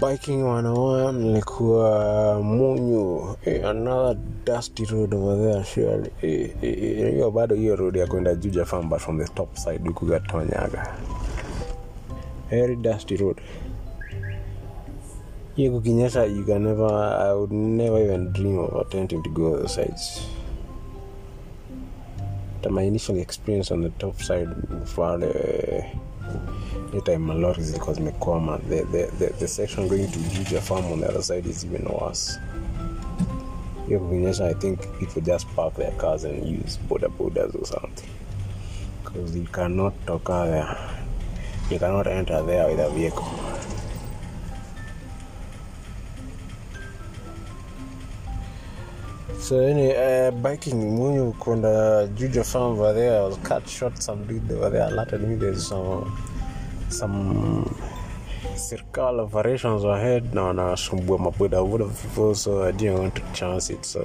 biking 0.00 0.42
101 0.42 1.12
nilikuwa 1.12 2.40
munyu. 2.42 3.36
Eh, 3.44 3.66
another 3.68 4.16
dusty 4.44 4.84
road 4.84 5.14
over 5.14 5.36
there 5.52 5.64
surely. 5.64 6.10
Eh, 6.22 6.50
eh, 6.62 6.82
eh, 6.82 7.12
hiyo 7.12 7.30
bado 7.30 7.54
hiyo 7.54 7.76
road 7.76 7.96
ya 8.00 8.06
kwenda 8.06 8.34
juja 8.34 8.64
farm 8.64 8.98
from 8.98 9.18
the 9.18 9.28
top 9.32 9.56
side 9.56 9.88
ukugatonyaga. 9.88 10.94
very 12.50 12.76
dusty 12.76 13.16
road. 13.16 13.36
Hiyo 15.56 15.72
kukinyesha 15.72 16.24
you 16.24 16.44
can 16.44 16.62
never 16.62 16.90
i 17.20 17.32
would 17.34 17.52
never 17.52 18.02
even 18.02 18.32
dream 18.32 18.58
of 18.58 18.74
attempting 18.86 19.22
to 19.22 19.30
go 19.30 19.56
those 19.58 19.74
sides. 19.74 20.22
My 22.70 22.86
initial 22.86 23.18
experience 23.18 23.74
on 23.74 23.82
the 23.82 23.88
top 23.88 24.20
side 24.22 24.48
pale 24.96 25.84
hiyo 26.90 27.02
time 27.02 27.18
malori 27.18 27.62
zilikuwa 27.62 27.94
zimekwama. 27.94 28.58
The, 28.68 28.82
the, 28.84 29.06
the, 29.06 29.26
the 29.26 29.48
section 29.48 29.88
going 29.88 30.06
to 30.06 30.18
juja 30.18 30.60
farm 30.60 30.92
on 30.92 31.00
the 31.00 31.06
other 31.06 31.22
side 31.22 31.50
is 31.50 31.64
even 31.64 31.86
worse. 31.86 32.40
Hiyo 33.86 34.00
i 34.44 34.54
think 34.54 34.78
people 34.98 35.20
just 35.20 35.46
park 35.56 35.74
their 35.74 35.96
cars 35.96 36.24
and 36.24 36.44
use 36.44 36.78
border 36.88 37.08
borders 37.08 37.54
or 37.54 37.66
something. 37.66 38.08
Because 39.04 39.38
you 39.38 39.46
cannot 39.52 39.94
toka 40.06 40.46
there. 40.46 40.76
You 41.70 41.78
cannot 41.78 42.06
enter 42.06 42.46
there 42.46 42.68
with 42.68 42.80
a 42.80 42.90
vehicle 42.90 43.49
So 49.50 49.58
anyway, 49.58 49.96
uh, 49.98 50.30
biking 50.30 50.78
Munyu 50.96 51.34
Konda 51.34 52.06
Juju 52.14 52.44
farm 52.44 52.78
over 52.78 52.92
there, 52.92 53.20
I 53.20 53.24
was 53.24 53.36
cut 53.38 53.68
short 53.68 54.00
some 54.00 54.24
dude 54.24 54.48
over 54.52 54.70
there 54.70 54.86
alerted 54.86 55.26
me 55.26 55.34
there's 55.34 55.66
some 55.66 56.16
some 56.88 57.66
circle 58.54 59.26
variations 59.26 59.82
ahead 59.82 60.32
na 60.34 60.42
wanasumbua 60.44 61.18
maboda 61.18 61.64
boda 61.64 61.84
people 62.00 62.32
so 62.36 62.62
I 62.62 62.70
didn't 62.70 62.98
want 63.00 63.16
to 63.16 63.22
chance 63.32 63.70
it 63.70 63.84
so 63.84 64.00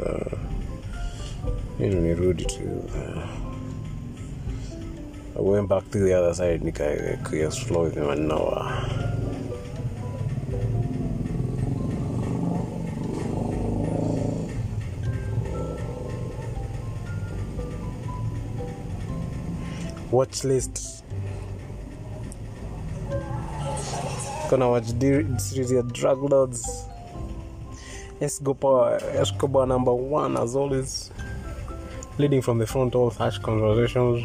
you 1.78 1.90
nirudi 1.90 2.46
to 2.48 2.66
uh, 2.98 3.28
I 5.38 5.42
went 5.42 5.70
back 5.70 5.92
to 5.92 6.00
the 6.00 6.14
other 6.14 6.34
side 6.34 6.62
nikakuya 6.62 7.52
slow 7.52 7.84
with 7.84 7.94
him 7.94 8.10
and 8.10 8.28
now 8.28 8.48
uh, 8.48 9.05
watch 20.12 20.44
list. 20.44 21.04
Gonna 24.50 24.70
watch 24.70 24.88
series 25.40 25.72
of 25.72 25.92
drug 25.94 26.22
lords. 26.24 26.86
Escobar 28.22 29.00
escobar 29.14 29.66
number 29.66 29.94
one 29.94 30.38
as 30.38 30.56
always. 30.56 31.12
Leading 32.18 32.42
from 32.42 32.60
the 32.60 32.68
front 32.68 32.96
all 32.96 33.12
such 33.12 33.42
conversations. 33.42 34.24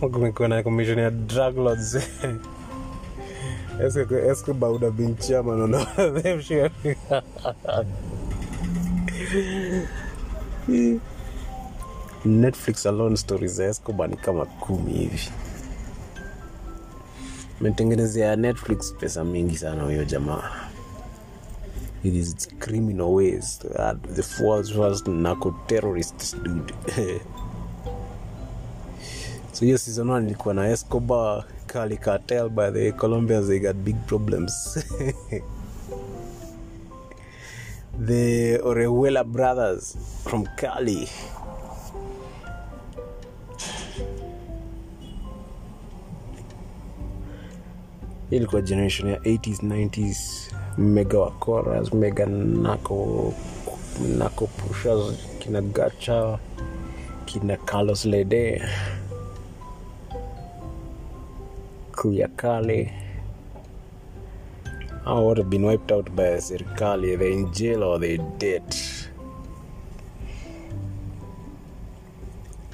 Kumekuwa 0.00 0.48
na 0.48 0.62
commission 0.62 0.98
ya 0.98 1.10
drug 1.10 1.58
lords? 1.58 1.96
Escobar 3.80 4.70
would 4.72 4.82
have 4.82 4.96
been 4.96 5.16
chairman 5.16 5.60
on 5.62 5.70
them 6.14 6.40
sure 6.40 6.70
netflix 12.24 12.86
alone 12.86 13.16
stories 13.16 13.52
za 13.52 13.64
escobar 13.64 14.08
ni 14.10 14.16
kama 14.16 14.46
kumi 14.46 14.92
hivi. 14.92 15.20
Metengenezea 17.60 18.36
netflix 18.36 18.94
pesa 18.94 19.24
mingi 19.24 19.56
sana 19.58 19.82
huyo 19.84 20.04
jamaa. 20.04 20.50
It 22.04 22.14
is 22.14 22.48
criminal 22.58 23.06
ways. 23.14 23.60
Uh, 23.64 23.92
the 24.14 24.22
first 24.22 25.06
narco 25.08 25.54
terrorist 25.66 26.36
dude. 26.42 26.74
So 29.52 29.64
hiyo 29.64 29.78
season 29.78 30.10
one 30.10 30.26
ilikuwa 30.26 30.54
na 30.54 30.68
escobar 30.68 31.44
kali 31.66 31.96
cartel 31.96 32.48
by 32.48 32.70
the 32.70 32.92
colombians 32.92 33.46
they 33.46 33.58
got 33.58 33.76
big 33.76 33.96
problems. 34.06 34.78
The 38.06 38.58
orejuela 38.62 39.24
brothers 39.24 39.96
from 40.24 40.46
cali 40.56 41.08
ilikuwa 48.30 48.62
generation 48.62 49.10
ya 49.10 49.16
80s 49.18 49.62
90s 49.62 50.16
mega 50.78 51.18
wacoras 51.18 51.92
mega 51.92 52.26
nako 52.26 53.34
nako 54.18 54.46
pushers 54.46 55.14
kina 55.38 55.60
gacha 55.60 56.38
kina 57.24 57.56
carlos 57.56 58.04
lede 58.04 58.62
kuyakale 61.96 62.92
Hao 65.04 65.24
wote 65.24 65.42
been 65.42 65.64
wiped 65.64 65.90
out 65.90 66.10
by 66.10 66.38
serikali. 66.40 67.16
They 67.16 67.32
in 67.32 67.50
jail 67.50 67.82
or 67.82 67.98
they 67.98 68.18
dead. 68.38 68.62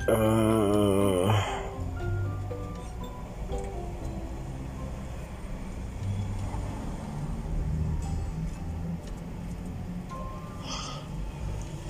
Uh, 0.09 0.54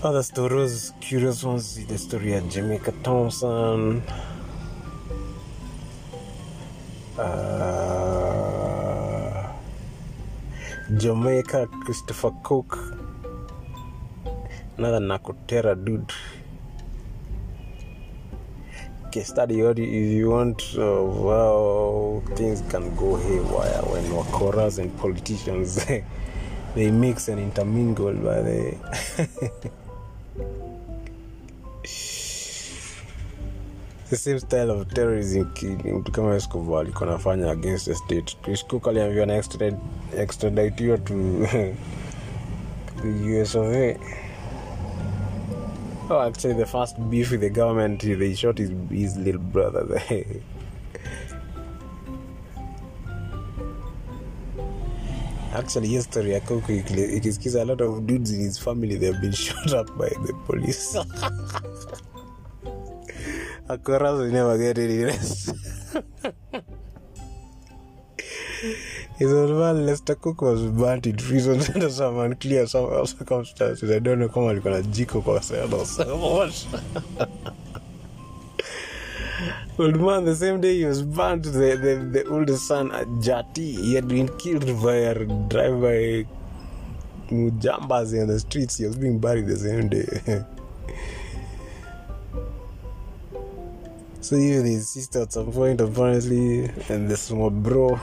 other 0.05 0.23
stories, 0.23 0.93
curious 1.01 1.43
ones, 1.43 1.87
the 1.87 1.97
story 1.97 2.35
of 2.35 2.49
Jamaica 2.51 2.93
Thompson, 3.03 4.03
uh, 7.19 7.93
Jamaica, 10.99 11.67
Christopher 11.85 12.33
Cook, 12.43 12.79
another 14.77 15.01
Nakotera 15.01 15.75
dude. 15.83 16.13
Case 19.11 19.29
study 19.29 19.61
if 19.61 19.79
you 19.79 20.31
want 20.31 20.61
of 20.77 21.17
how 21.25 22.23
things 22.35 22.63
can 22.69 22.95
go 22.97 23.17
haywire 23.17 23.83
when 23.93 24.05
wakoras 24.11 24.79
and 24.79 24.95
politicians 24.99 25.87
they 26.75 26.91
mix 26.91 27.29
and 27.29 27.39
intermingle 27.41 28.13
by 28.15 28.43
the 28.43 28.77
the 34.11 34.17
same 34.17 34.39
style 34.41 34.71
of 34.71 34.87
terrorism 34.95 35.45
mtu 35.93 36.13
kama 36.13 36.37
Escobar 36.37 36.81
alikuwa 36.81 37.09
anafanya 37.09 37.51
against 37.51 37.85
the 37.85 37.95
state. 37.95 38.37
Chris 38.43 38.65
aliambiwa 38.89 39.27
na 39.27 39.43
extraditiwa 40.19 40.99
to 40.99 41.15
the 43.03 43.09
of 43.55 43.67
A. 43.75 43.97
Oh 46.11 46.21
actually 46.21 46.55
the 46.55 46.67
first 46.67 46.99
beef 46.99 47.31
with 47.31 47.41
the 47.41 47.51
government 47.51 48.03
they 48.03 48.35
shot 48.35 48.59
his, 48.59 48.71
his 48.91 49.17
little 49.17 49.41
brother 49.41 49.87
there. 49.89 50.27
Actually 55.55 55.89
Cook 56.41 56.69
ikili- 56.69 57.17
ikisikiza 57.17 57.63
a 57.63 57.65
lot 57.65 57.85
of 57.85 58.01
dudes 58.07 58.31
in 58.33 58.41
his 58.41 58.59
family 58.59 58.97
they 58.99 59.07
have 59.07 59.21
been 59.21 59.33
shot 59.47 59.73
up 59.73 59.97
by 59.97 60.09
the 60.09 60.33
police 60.47 60.99
Akoras 63.69 64.19
will 64.19 64.31
never 64.31 64.59
get 64.59 64.79
any 64.79 65.05
rest. 65.05 65.53
His 69.19 69.33
old 69.33 69.51
man 69.59 69.87
Lester 69.87 70.17
Cook 70.17 70.43
was 70.43 70.63
burnt 70.63 71.07
in 71.07 71.19
some 71.19 71.61
circumstances. 73.07 73.91
I 73.91 73.99
don't 74.01 74.19
know 74.19 74.29
kama 74.29 74.51
alikuwa 74.51 74.75
na 74.75 74.83
jiko 74.83 75.21
kwa 75.21 75.43
so. 75.43 76.51
Old 79.79 80.01
man, 80.01 80.25
the 80.25 80.37
same 80.37 80.61
day 80.61 80.79
he 80.79 80.85
was 80.85 81.03
burnt, 81.03 81.43
the, 81.45 81.77
the, 81.77 81.97
the 82.13 82.25
oldest 82.29 82.69
son, 82.69 82.91
Jati, 83.21 83.77
he 83.77 83.95
had 83.95 84.07
been 84.07 84.29
killed 84.39 84.67
by 84.81 84.95
a 84.95 85.15
drive-by 85.25 86.27
mujambas 87.31 88.13
in 88.15 88.29
the 88.29 88.39
streets. 88.39 88.77
He 88.79 88.87
was 88.87 88.97
being 88.97 89.19
buried 89.19 89.47
the 89.49 89.57
same 89.57 89.89
day. 89.89 90.45
So 94.25 94.37
even 94.37 94.65
his 94.65 94.89
sister 94.89 95.21
at 95.21 95.35
some 95.35 95.53
point 95.53 95.83
apparently 95.83 96.71
and 96.89 97.11
the 97.11 97.15
small 97.15 97.51
bro 97.51 98.01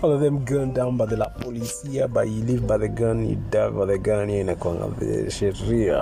all 0.00 0.12
of 0.12 0.22
them 0.22 0.42
gunned 0.42 0.74
down 0.74 0.96
by 0.96 1.04
the 1.04 1.18
la 1.18 1.28
policia 1.28 2.10
but 2.10 2.26
you 2.26 2.42
live 2.44 2.66
by 2.66 2.78
the 2.78 2.88
gun 2.88 3.28
you 3.28 3.36
die 3.50 3.68
by 3.68 3.84
the 3.84 3.98
gun 3.98 4.30
you 4.30 4.42
inakwanga 4.42 4.88
the 4.98 5.30
sheria 5.30 6.00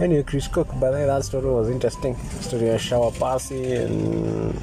anyway 0.00 0.22
Chris 0.22 0.48
Cook 0.48 0.68
by 0.80 0.90
the 0.90 0.96
way 0.96 1.04
that 1.04 1.22
story 1.22 1.44
was 1.44 1.68
interesting. 1.68 2.16
Story 2.40 2.70
of 2.70 2.80
shower 2.80 3.10
passy 3.10 3.74
and 3.74 4.58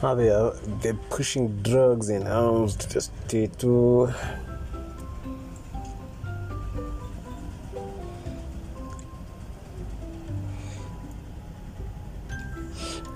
how 0.00 0.14
they 0.14 0.30
are 0.30 0.54
they're 0.82 1.02
pushing 1.10 1.60
drugs 1.62 2.10
and 2.10 2.28
arms 2.28 2.76
to 2.76 2.88
the 2.94 3.00
state 3.00 3.58
too 3.58 4.14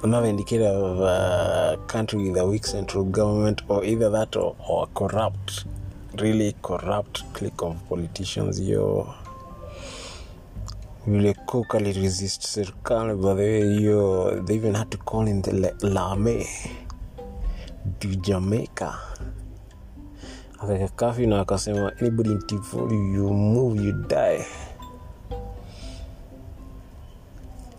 another 0.02 0.26
indicator 0.26 0.64
of 0.66 1.00
a 1.00 1.78
country 1.86 2.28
with 2.28 2.36
a 2.40 2.44
weak 2.46 2.66
central 2.66 3.04
government 3.04 3.62
or 3.68 3.84
either 3.84 4.10
that 4.10 4.34
or, 4.36 4.56
or 4.68 4.86
corrupt 4.88 5.64
really 6.18 6.54
corrupt 6.62 7.22
clique 7.32 7.62
of 7.62 7.76
politicians. 7.88 8.60
Hiyo 8.60 9.14
vile 11.06 11.34
cook 11.46 11.74
aliresist 11.74 12.42
serikali 12.42 13.14
by 13.14 13.34
the 13.34 13.42
way 13.42 13.62
hiyo 13.62 14.40
they 14.46 14.56
even 14.56 14.74
had 14.74 14.90
to 14.90 14.98
call 14.98 15.28
in 15.28 15.42
the 15.42 15.52
lame 15.82 16.46
to 17.98 18.08
jamaica. 18.08 18.98
Akaweka 20.54 20.88
kafyu 20.88 21.28
na 21.28 21.40
akasema 21.40 21.92
anybody 22.00 22.30
in 22.30 22.42
tivoli 22.46 22.94
you 23.14 23.32
move 23.32 23.84
you 23.84 23.92
die 23.92 24.44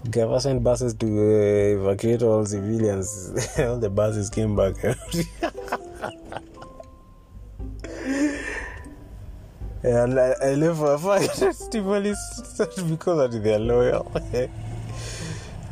Gava 0.09 0.39
sent 0.41 0.61
buses 0.63 0.93
to 0.95 1.05
uh, 1.05 1.79
evacuate 1.81 2.21
all 2.23 2.45
civilians. 2.45 3.31
all 3.59 3.77
the 3.79 3.89
buses 3.89 4.29
came 4.29 4.55
back 4.55 4.75
and 9.83 10.19
I, 10.19 10.33
I 10.41 10.53
live 10.55 10.77
for 10.77 10.93
a 10.93 10.99
fact 10.99 11.55
Stephen 11.55 12.05
is 12.05 12.17
because 12.89 13.31
that 13.31 13.43
they 13.43 13.53
are 13.55 13.59
loyal. 13.59 14.03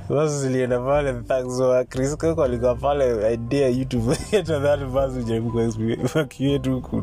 basi 0.09 0.39
zilienda 0.39 0.79
pale 0.79 1.23
thanks 1.27 1.89
Chris 1.89 2.15
Cook 2.17 2.39
alikuwa 2.39 2.75
pale 2.75 3.25
I 3.27 3.37
dare 3.37 3.69
you 3.69 3.85
to 3.85 3.97
get 4.31 4.49
on 4.49 4.63
that 4.63 4.79
bus 4.79 5.13
ujaribu 5.17 5.51
kuevacuate 5.51 6.69
huku 6.69 7.01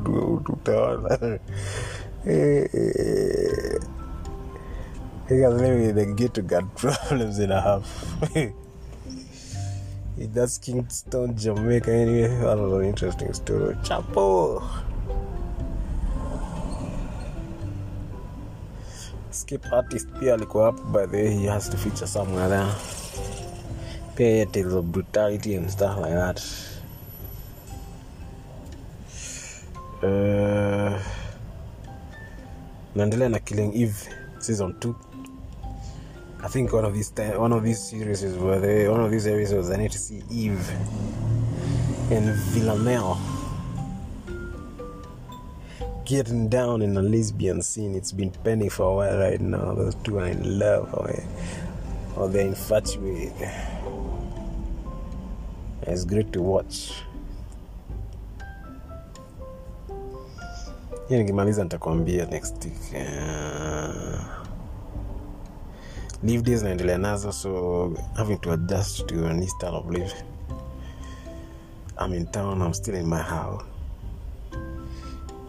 Eh, 2.27 2.69
eh. 2.75 3.68
Because 5.29 5.61
maybe 5.61 5.93
the 5.93 6.07
get 6.07 6.35
to 6.35 6.43
get 6.43 6.75
problems 6.75 7.39
in 7.39 7.53
a 7.53 7.61
half. 7.69 8.17
That's 10.17 10.59
Kingston, 10.59 11.37
Jamaica. 11.37 11.93
Anyway, 11.93 12.29
that 12.41 12.59
was 12.59 12.73
an 12.73 12.85
interesting 12.89 13.33
story. 13.35 13.75
Chapo. 13.85 14.63
Skip 19.31 19.73
artist 19.73 20.09
pia 20.19 20.35
alikuwa 20.35 20.69
up 20.69 20.93
by 20.93 21.07
the 21.07 21.17
way 21.17 21.31
he 21.31 21.47
has 21.47 21.69
to 21.71 21.77
feature 21.77 22.07
somewhere 22.07 22.49
there. 22.49 22.75
Pia 24.17 24.27
yeye 24.27 24.47
tales 24.47 24.75
of 24.75 24.85
brutality 24.93 25.55
and 25.57 25.71
stuff 25.71 25.97
like 25.99 26.15
that. 26.15 26.43
Uh, 30.03 31.01
naendelea 32.95 33.29
na 33.29 33.39
Killing 33.39 33.73
Eve 33.75 34.09
season 34.39 34.73
2 34.73 34.95
I 36.41 36.47
think 36.49 36.73
one 36.73 36.85
of 36.85 36.95
these 36.95 37.13
one 37.37 37.53
of 37.53 37.65
these 37.65 37.83
series 37.83 38.23
is 38.23 38.37
where 38.39 38.61
they, 38.61 38.89
one 38.89 39.01
of 39.01 39.11
these 39.11 39.27
episodes 39.27 39.71
I 39.71 39.77
need 39.77 39.91
to 39.91 39.99
see 39.99 40.23
Eve 40.31 40.71
and 42.11 42.31
Villanelle 42.53 43.19
getting 46.05 46.49
down 46.49 46.81
in 46.81 46.97
a 46.97 47.03
lesbian 47.03 47.61
scene. 47.61 47.95
It's 47.95 48.13
been 48.13 48.31
pending 48.31 48.71
for 48.71 48.85
a 48.85 48.95
while 48.95 49.19
right 49.19 49.41
now. 49.41 49.75
Those 49.75 49.95
two 49.97 50.19
are 50.21 50.27
in 50.27 50.59
love 50.59 50.95
or, 50.95 51.13
or 52.17 52.29
they're 52.29 52.47
infatuated. 52.47 53.33
It's 55.83 56.05
great 56.05 56.33
to 56.33 56.43
watch. 56.43 56.93
hiyo 61.09 61.21
nikimaliza 61.21 61.63
nitakwambia 61.65 62.27
next 62.27 62.65
week 62.65 62.75
uh, 62.93 64.38
leave 66.23 66.43
days 66.43 66.63
naendelea 66.63 66.99
nazo 66.99 67.33
so 67.33 67.95
having 68.17 68.37
to 68.37 68.53
adjust 68.53 69.07
to 69.07 69.27
a 69.27 69.33
new 69.33 69.49
style 69.49 69.75
of 69.75 69.91
living 69.91 70.25
i'm 71.99 72.15
in 72.15 72.27
town 72.27 72.63
i'm 72.63 72.75
still 72.75 72.95
in 72.95 73.07
my 73.07 73.23
house. 73.23 73.65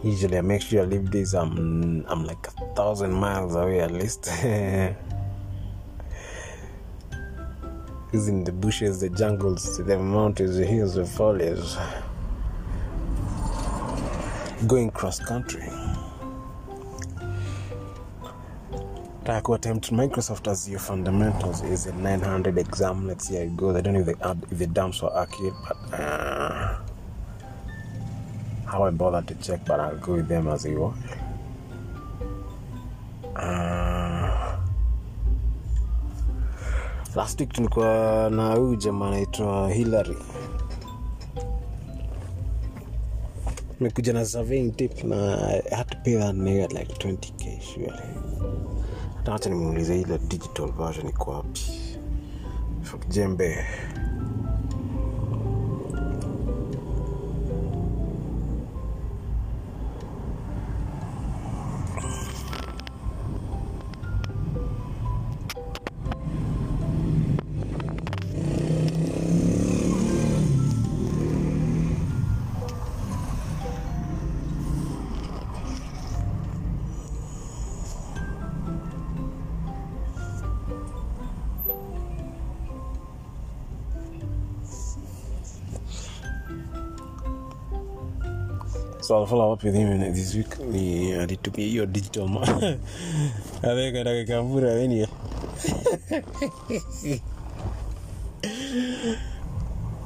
Usually 0.04 0.38
i 0.38 0.42
make 0.42 0.62
sure 0.62 0.82
i 0.82 0.86
leave 0.86 1.10
days 1.10 1.34
i'm, 1.34 2.04
I'm 2.08 2.24
like 2.24 2.48
a 2.48 2.74
thousand 2.74 3.12
miles 3.12 3.54
away 3.54 3.80
at 3.80 3.90
least. 3.90 4.26
He's 8.12 8.28
in 8.28 8.44
the 8.44 8.52
bushes 8.52 9.00
the 9.00 9.08
jungles 9.10 9.78
the 9.78 9.98
mountains 9.98 10.56
the 10.56 10.64
hills 10.66 10.94
the 10.94 11.04
foliage 11.04 11.76
going 14.66 14.90
cross 14.90 15.18
country. 15.20 15.79
Try 19.30 19.40
to 19.42 19.52
attempt 19.54 19.92
Microsoft 19.92 20.48
Azure 20.48 20.80
Fundamentals 20.80 21.62
is 21.62 21.86
a 21.86 21.92
900 21.92 22.58
exam. 22.58 23.06
Let's 23.06 23.28
see 23.28 23.36
how 23.36 23.42
it 23.42 23.56
goes. 23.56 23.76
I 23.76 23.80
don't 23.80 23.94
know 23.94 24.00
if 24.00 24.06
the, 24.06 24.26
ad- 24.28 24.44
if 24.50 24.58
the 24.58 24.66
dumps 24.66 25.02
were 25.02 25.16
accurate, 25.16 25.54
but 25.68 26.00
uh, 26.00 26.78
how 28.66 28.82
I 28.82 28.90
bother 28.90 29.22
to 29.22 29.34
check, 29.40 29.64
but 29.64 29.78
I'll 29.78 29.96
go 29.98 30.14
with 30.14 30.26
them 30.26 30.48
as 30.48 30.64
they 30.64 30.74
were. 30.74 30.92
Uh, 33.36 34.56
last 37.14 37.40
week 37.40 37.52
tulikuwa 37.52 38.30
na 38.30 38.54
huyu 38.54 38.76
jamaa 38.76 39.06
anaitwa 39.08 39.70
Hillary 39.70 40.16
mekuja 43.80 44.12
na 44.12 44.24
surveying 44.24 44.70
tip 44.76 45.04
na 45.04 45.38
I 45.48 45.62
had 45.76 45.90
to 45.90 45.98
pay 46.04 46.16
that 46.18 46.34
nigga 46.34 46.68
like 46.78 46.92
20k 46.94 47.60
surely 47.60 48.02
hata 49.20 49.34
acha 49.34 49.50
nimuulize 49.50 50.00
ile 50.00 50.18
digital 50.18 50.72
version 50.72 51.08
iko 51.08 51.30
wapi? 51.30 51.60
Jembe 53.08 53.66
follow 89.30 89.52
up 89.52 89.62
with 89.62 89.74
him 89.74 90.12
this 90.12 90.34
week. 90.34 90.58
Ni 90.58 91.12
alitumia 91.12 91.66
hiyo 91.66 91.86
digital 91.86 92.28
aweka 93.62 94.24
kambura 94.26 94.72
weni 94.72 95.02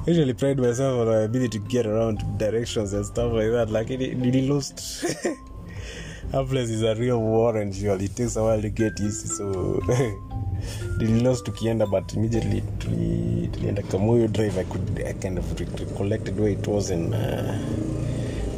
usually 0.06 0.34
pride 0.34 0.60
myself 0.60 1.00
on 1.00 1.08
my 1.08 1.24
ability 1.24 1.58
to 1.58 1.64
get 1.66 1.86
around 1.86 2.22
directions 2.38 2.92
and 2.92 3.06
stuff 3.06 3.32
like 3.32 3.50
that 3.50 3.70
lakini 3.70 4.14
nili 4.14 4.48
lost. 4.48 4.80
That 6.32 6.48
place 6.48 6.70
is 6.70 6.82
a 6.82 6.94
real 6.94 7.20
war 7.20 7.58
and 7.58 7.74
usually 7.74 8.04
it 8.04 8.14
takes 8.16 8.36
a 8.36 8.42
while 8.42 8.62
to 8.62 8.68
get 8.68 9.00
used 9.00 9.26
so 9.26 9.80
nili 10.98 11.36
tukienda 11.42 11.86
but 11.86 12.12
immediately 12.12 12.62
tuli- 12.78 13.48
tulienda 13.52 13.82
kamuyo 13.82 14.28
drive 14.28 14.60
I, 14.60 14.64
could, 14.64 15.00
I 15.06 15.12
kind 15.12 15.38
of 15.38 15.60
recollected 15.60 16.40
where 16.40 16.52
it 16.52 16.66
was 16.66 16.90
and 16.90 17.14
uh, 17.14 17.54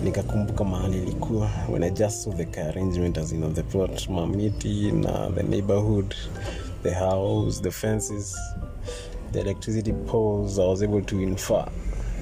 nikakumbuka 0.05 0.65
mahali 0.65 0.99
ilikuwa 0.99 1.51
when 1.73 1.83
i 1.83 1.91
just 1.91 2.25
saw 2.25 2.33
the 2.33 2.45
car 2.45 2.69
arrangement 2.69 3.19
as 3.19 3.33
you 3.33 3.39
know, 3.39 3.51
the 3.53 3.63
plot 3.63 4.09
mamiti 4.09 4.93
na 4.93 5.31
the 5.35 5.43
neighborhood 5.43 6.15
the 6.83 6.91
house 6.95 7.63
the 7.63 7.71
fences 7.71 8.37
the 9.33 9.41
electricity 9.41 9.93
poles 9.93 10.59
i 10.59 10.67
was 10.69 10.83
able 10.83 11.03
to 11.03 11.21
infer. 11.23 11.67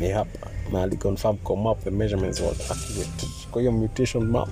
Ni 0.00 0.08
hapa 0.08 0.50
mahali 0.72 0.96
confirm 0.96 1.36
kwa 1.36 1.56
map 1.56 1.84
the 1.84 1.90
measurements 1.90 2.40
was 2.40 2.70
accurate. 2.70 3.26
Kwa 3.50 3.60
hiyo 3.60 3.72
mutation 3.72 4.24
map. 4.24 4.48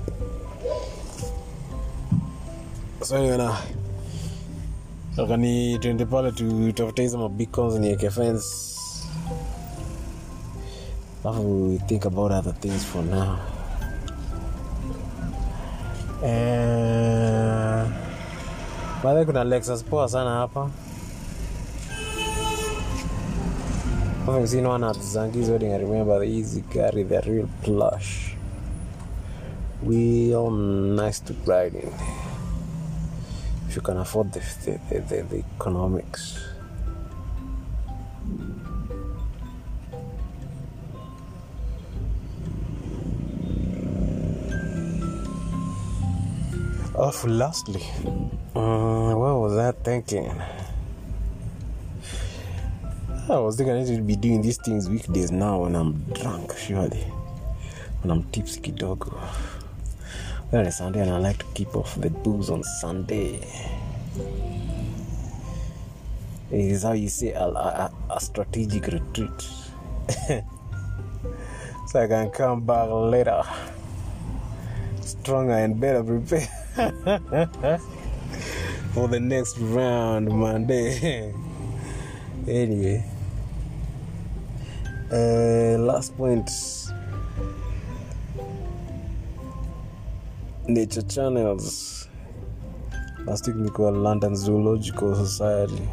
So 3.03 3.17
anyway, 3.17 3.37
na 3.39 3.57
akani 5.17 5.79
tuende 5.79 6.05
pale 6.05 6.33
tutafute 6.33 7.03
hizo 7.03 7.19
mabeacons 7.19 7.75
nieke 7.75 8.11
fence 8.11 8.45
alafu 11.25 11.69
we 11.71 11.79
think 11.79 12.05
about 12.07 12.33
other 12.33 12.53
things 12.61 12.85
for 12.85 13.03
now. 13.05 13.39
Eh, 16.25 17.87
baadhi 19.03 19.25
kuna 19.27 19.45
lexus 19.45 19.85
poa 19.85 20.09
sana 20.09 20.31
hapa. 20.31 20.71
Zangi's 25.03 25.49
wedding 25.51 25.73
I 25.73 25.79
remember 25.79 26.23
easy 26.25 26.63
gari 26.63 27.05
the 27.09 27.21
real 27.23 27.49
plush. 27.63 28.37
Real 29.83 30.51
nice 30.51 31.19
to 31.21 31.35
ride 31.47 31.75
in. 31.75 31.93
If 33.69 33.77
you 33.77 33.83
can 33.83 33.97
afford 33.97 34.33
the, 34.33 34.41
the, 34.65 35.01
the, 35.01 35.23
the 35.23 35.45
economics 35.59 36.39
alafu 47.03 47.27
lastly. 47.27 47.83
Uh, 48.55 49.13
what 49.19 49.35
was 49.41 49.59
i 49.59 49.73
thinking? 49.73 50.31
I 53.29 53.39
was 53.39 53.57
thinking 53.57 53.75
i 53.75 53.85
to 53.85 54.03
be 54.03 54.15
doing 54.15 54.41
these 54.41 54.59
things 54.59 54.89
weekdays 54.89 55.33
now 55.33 55.63
when 55.63 55.75
i'm 55.75 56.05
drunk 56.15 56.55
surely. 56.57 57.03
When 58.03 58.13
i'm 58.13 58.23
tipsy 58.31 58.71
dog. 58.71 59.13
Well, 60.53 60.65
it's 60.65 60.79
sunday 60.79 61.01
and 61.01 61.11
i 61.11 61.19
like 61.19 61.39
to 61.39 61.47
keep 61.55 61.75
off 61.75 62.01
the 62.01 62.09
booze 62.09 62.51
on 62.51 62.63
sunday. 62.63 63.41
It 66.53 66.61
is 66.71 66.85
how 66.85 66.93
you 66.93 67.09
say 67.09 67.33
a, 67.33 67.47
a, 67.47 67.91
a 68.11 68.21
strategic 68.21 68.87
retreat. 68.87 69.49
So 71.89 72.01
i 72.01 72.07
can 72.07 72.31
come 72.31 72.65
back 72.65 72.89
later 72.89 73.43
stronger 75.03 75.53
and 75.53 75.79
better 75.79 76.03
prepared 76.03 76.49
for 78.95 79.07
the 79.07 79.21
next 79.21 79.59
round 79.59 80.27
Monday. 80.29 81.35
anyway, 82.49 83.05
uh, 85.13 85.77
last 85.79 86.17
point 86.17 86.49
nature 90.67 91.03
channels. 91.03 92.09
Last 93.27 93.47
week, 93.47 93.57
we 93.57 93.69
called 93.69 93.99
London 93.99 94.35
Zoological 94.35 95.15
Society. 95.15 95.87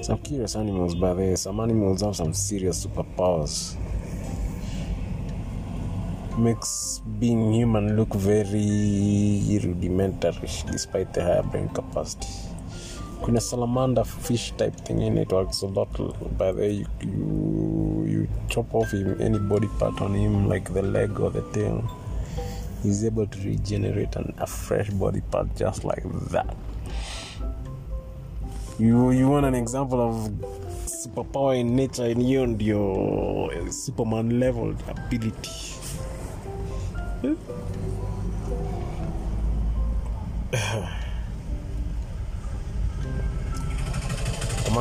Some 0.00 0.18
curious 0.20 0.56
animals, 0.56 0.94
by 0.94 1.10
the 1.12 1.20
way. 1.20 1.36
Some 1.36 1.60
animals 1.60 2.00
have 2.00 2.16
some 2.16 2.32
serious 2.32 2.86
superpowers 2.86 3.76
makes 6.40 7.00
being 7.18 7.52
human 7.52 7.96
look 7.96 8.14
very 8.14 9.60
rudimentary 9.62 10.48
despite 10.70 11.12
the 11.12 11.22
higher 11.22 11.42
brain 11.42 11.68
capacity. 11.68 12.28
Kuna 13.24 13.40
salamander 13.40 14.04
fish 14.04 14.52
type 14.56 14.74
thing 14.76 15.02
in 15.02 15.18
it 15.18 15.30
works 15.30 15.60
a 15.62 15.66
lot 15.66 15.92
by 16.38 16.52
the 16.52 16.72
you, 16.72 16.86
you, 17.00 18.06
you 18.08 18.28
chop 18.48 18.74
off 18.74 18.90
him, 18.92 19.20
any 19.20 19.38
body 19.38 19.68
part 19.78 20.00
on 20.00 20.14
him 20.14 20.48
like 20.48 20.72
the 20.72 20.82
leg 20.82 21.20
or 21.20 21.30
the 21.30 21.42
tail 21.52 21.84
he's 22.82 23.04
able 23.04 23.26
to 23.26 23.38
regenerate 23.40 24.16
an, 24.16 24.32
a 24.38 24.46
fresh 24.46 24.88
body 24.90 25.20
part 25.30 25.54
just 25.56 25.84
like 25.84 26.02
that. 26.30 26.56
You 28.78 29.10
you 29.10 29.28
want 29.28 29.44
an 29.44 29.54
example 29.54 30.00
of 30.00 30.30
superpower 30.86 31.58
in 31.58 31.76
nature 31.76 32.04
and 32.04 32.22
you 32.26 32.42
and 32.42 32.60
your 32.62 33.70
superman 33.70 34.40
level 34.40 34.74
ability 34.88 35.79
among 37.22 37.36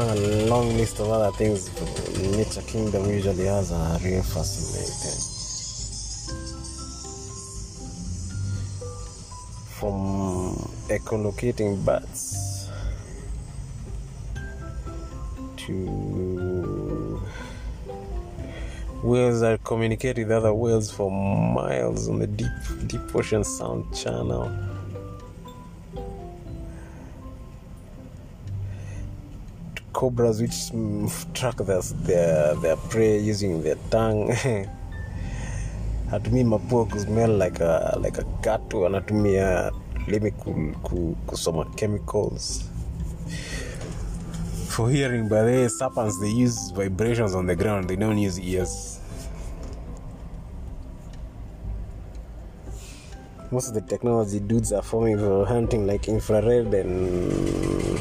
a 0.09 0.15
long 0.45 0.77
list 0.77 1.01
of 1.01 1.09
other 1.09 1.35
things 1.35 1.67
nature 2.37 2.61
kingdom 2.61 3.09
usually 3.09 3.43
has 3.43 3.73
are 3.73 3.99
real 3.99 4.23
fascinating. 4.23 5.19
From 9.77 10.55
echolocating 10.87 11.83
bats 11.83 12.69
to 15.57 16.58
whales 19.03 19.41
are 19.41 19.57
communicate 19.59 20.17
with 20.17 20.31
other 20.31 20.53
whales 20.53 20.91
for 20.91 21.09
miles 21.09 22.09
on 22.09 22.19
the 22.19 22.27
deep 22.27 22.51
deep 22.87 23.15
ocean 23.15 23.43
sound 23.43 23.85
channel. 23.95 24.51
Cobras 29.93 30.41
which 30.41 30.71
track 31.33 31.57
their, 31.57 31.81
their 31.81 32.55
their 32.55 32.75
prey 32.75 33.19
using 33.19 33.63
their 33.63 33.77
tongue. 33.89 34.27
Hatumii 36.11 36.43
mapua 36.43 36.85
kusmell 36.85 37.37
like 37.37 37.59
a, 37.59 37.97
like 38.01 38.17
a 38.17 38.23
katu 38.41 38.85
anatumia 38.85 39.71
limi 40.07 40.31
ku, 40.31 40.73
ku, 40.83 41.15
kusoma 41.27 41.65
chemicals 41.75 42.63
for 44.69 44.89
hearing 44.89 45.27
by 45.27 45.41
the 45.41 45.51
way, 45.51 45.67
serpents 45.67 46.19
they 46.19 46.29
use 46.29 46.71
vibrations 46.71 47.33
on 47.33 47.45
the 47.45 47.55
ground. 47.55 47.89
They 47.89 47.95
don't 47.95 48.17
use 48.17 48.39
ears. 48.39 48.99
Most 53.51 53.69
of 53.69 53.73
the 53.73 53.81
technology 53.81 54.39
dudes 54.39 54.71
are 54.71 54.83
forming 54.83 55.17
for 55.17 55.45
hunting 55.45 55.87
like 55.87 56.07
infrared 56.07 56.71
and 56.73 57.99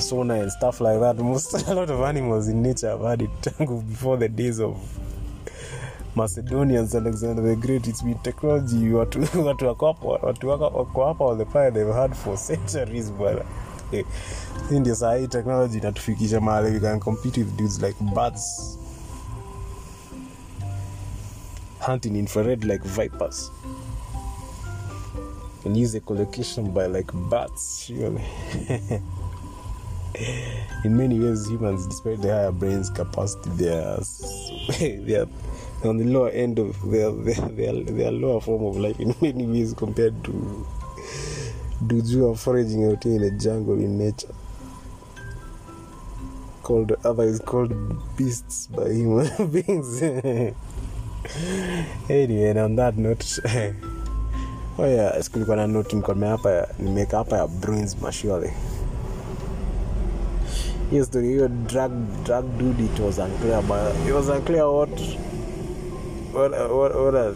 sonar 0.00 0.36
and 0.36 0.50
stuff 0.50 0.80
like 0.80 0.98
that. 1.00 1.16
Most 1.18 1.52
a 1.68 1.74
lot 1.74 1.90
of 1.90 2.00
animals 2.00 2.48
in 2.48 2.62
nature 2.62 2.88
have 2.88 3.02
had 3.02 3.22
it 3.22 3.58
before 3.58 4.16
the 4.16 4.28
days 4.28 4.60
of 4.60 4.76
macedonians 6.16 6.94
alexander 6.94 7.42
the 7.42 7.56
great 7.56 7.86
it's 7.86 8.04
been 8.04 8.18
technology 8.18 8.92
watu 8.92 9.20
watu 9.46 9.66
wako 9.66 9.86
hapo 9.86 10.08
watu 10.08 10.48
wako 10.48 11.04
hapa 11.06 11.36
the 11.36 11.44
fire 11.44 11.70
they've 11.70 11.92
had 11.92 12.14
for 12.14 12.38
centuries 12.38 13.12
bwana 13.12 13.42
Eh, 13.92 14.04
hii 14.70 14.80
ndio 14.80 14.94
saa 14.94 15.14
hii 15.14 15.28
technology 15.28 15.78
inatufikisha 15.78 16.40
mahali 16.40 16.70
we 16.74 16.80
can 16.80 17.00
compete 17.00 17.40
with 17.40 17.56
dudes 17.56 17.82
like 17.82 18.04
birds 18.04 18.78
hunting 21.86 22.16
infrared 22.16 22.64
like 22.64 22.88
vipers. 22.88 23.50
And 25.64 25.76
use 25.76 25.94
echolocation 25.96 26.72
by 26.72 26.86
like 26.88 27.12
bats 27.30 27.84
surely. 27.86 28.24
In 30.84 30.96
many 30.96 31.18
ways 31.18 31.48
humans 31.48 31.86
despite 31.88 32.20
the 32.20 32.28
higher 32.28 32.52
brains 32.52 32.90
capacity 32.90 33.50
they 33.50 33.70
are 33.70 34.00
they 35.06 35.16
are 35.16 35.28
on 35.84 35.98
the 35.98 36.04
lower 36.04 36.30
end 36.30 36.58
of 36.58 36.80
their 36.90 37.10
their, 37.10 37.48
their, 37.48 37.84
their 37.84 38.10
lower 38.12 38.40
form 38.40 38.64
of 38.64 38.76
life 38.76 39.00
in 39.00 39.14
many 39.20 39.46
ways 39.46 39.74
compared 39.74 40.22
to 40.24 40.66
dudes 41.86 42.12
who 42.12 42.30
are 42.30 42.36
foraging 42.36 42.84
out 42.84 43.04
in 43.06 43.22
a 43.22 43.30
jungle 43.38 43.74
in 43.74 43.98
nature. 43.98 44.34
Called 46.62 46.92
otherwise 47.04 47.40
called 47.40 47.72
beasts 48.16 48.68
by 48.68 48.88
human 48.92 49.28
beings. 49.50 50.02
Anyway 52.08 52.48
and 52.50 52.58
on 52.58 52.76
that 52.76 52.96
note 52.96 53.38
oh 54.78 54.86
yeah 54.86 55.22
sikulikuwa 55.22 55.56
na 55.56 55.66
note 55.66 55.88
nilikuwa 55.92 56.14
nimehapa 56.14 56.68
nimeweka 56.78 57.16
hapa 57.16 57.36
ya 57.36 57.46
brains 57.46 57.96
mashuali 58.02 58.50
hiyo 60.90 61.04
story 61.04 61.28
hiyo 61.28 61.48
drug 61.48 61.92
drug 62.24 62.44
dude 62.58 62.84
it 62.84 62.98
was 63.00 63.18
unclear 63.18 63.62
but 63.62 64.08
it 64.08 64.14
was 64.14 64.28
unclear 64.28 64.64
what 64.66 65.00
what 66.32 66.50
what, 66.50 66.94
what 66.94 67.14
a, 67.14 67.28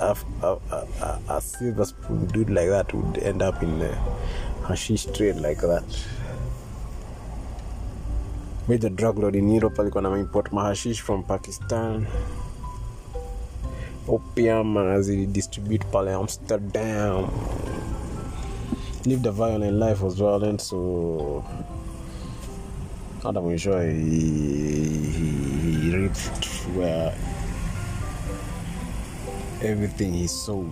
a, 0.00 0.16
a, 0.42 1.18
a, 1.28 1.40
silver 1.40 1.84
spoon 1.84 2.26
dude 2.26 2.48
like 2.50 2.68
that 2.68 2.92
would 2.94 3.18
end 3.18 3.42
up 3.42 3.62
in 3.62 3.82
a 3.82 3.94
hashish 4.66 5.04
trade 5.06 5.36
like 5.36 5.60
that? 5.60 5.84
Major 8.68 8.88
drug 8.88 9.18
lord 9.18 9.36
in 9.36 9.48
europe 9.48 9.78
alikuwa 9.82 10.02
na 10.02 10.18
import 10.18 10.52
mahashish 10.52 11.02
from 11.02 11.22
pakistan. 11.22 12.06
Opium 14.08 14.76
anazidistribute 14.76 15.84
pale 15.92 16.14
amsterdam. 16.14 17.28
Lived 19.04 19.26
a 19.26 19.32
violent 19.32 19.76
life 19.76 20.02
was 20.04 20.14
violent 20.14 20.60
so 20.60 21.44
hata 23.22 23.40
mwishowe 23.40 23.92
he, 23.92 24.20
he, 25.10 25.30
he 25.80 25.96
reached 25.96 26.46
where 26.76 27.12
everything 29.62 30.14
he 30.14 30.26
sold 30.26 30.70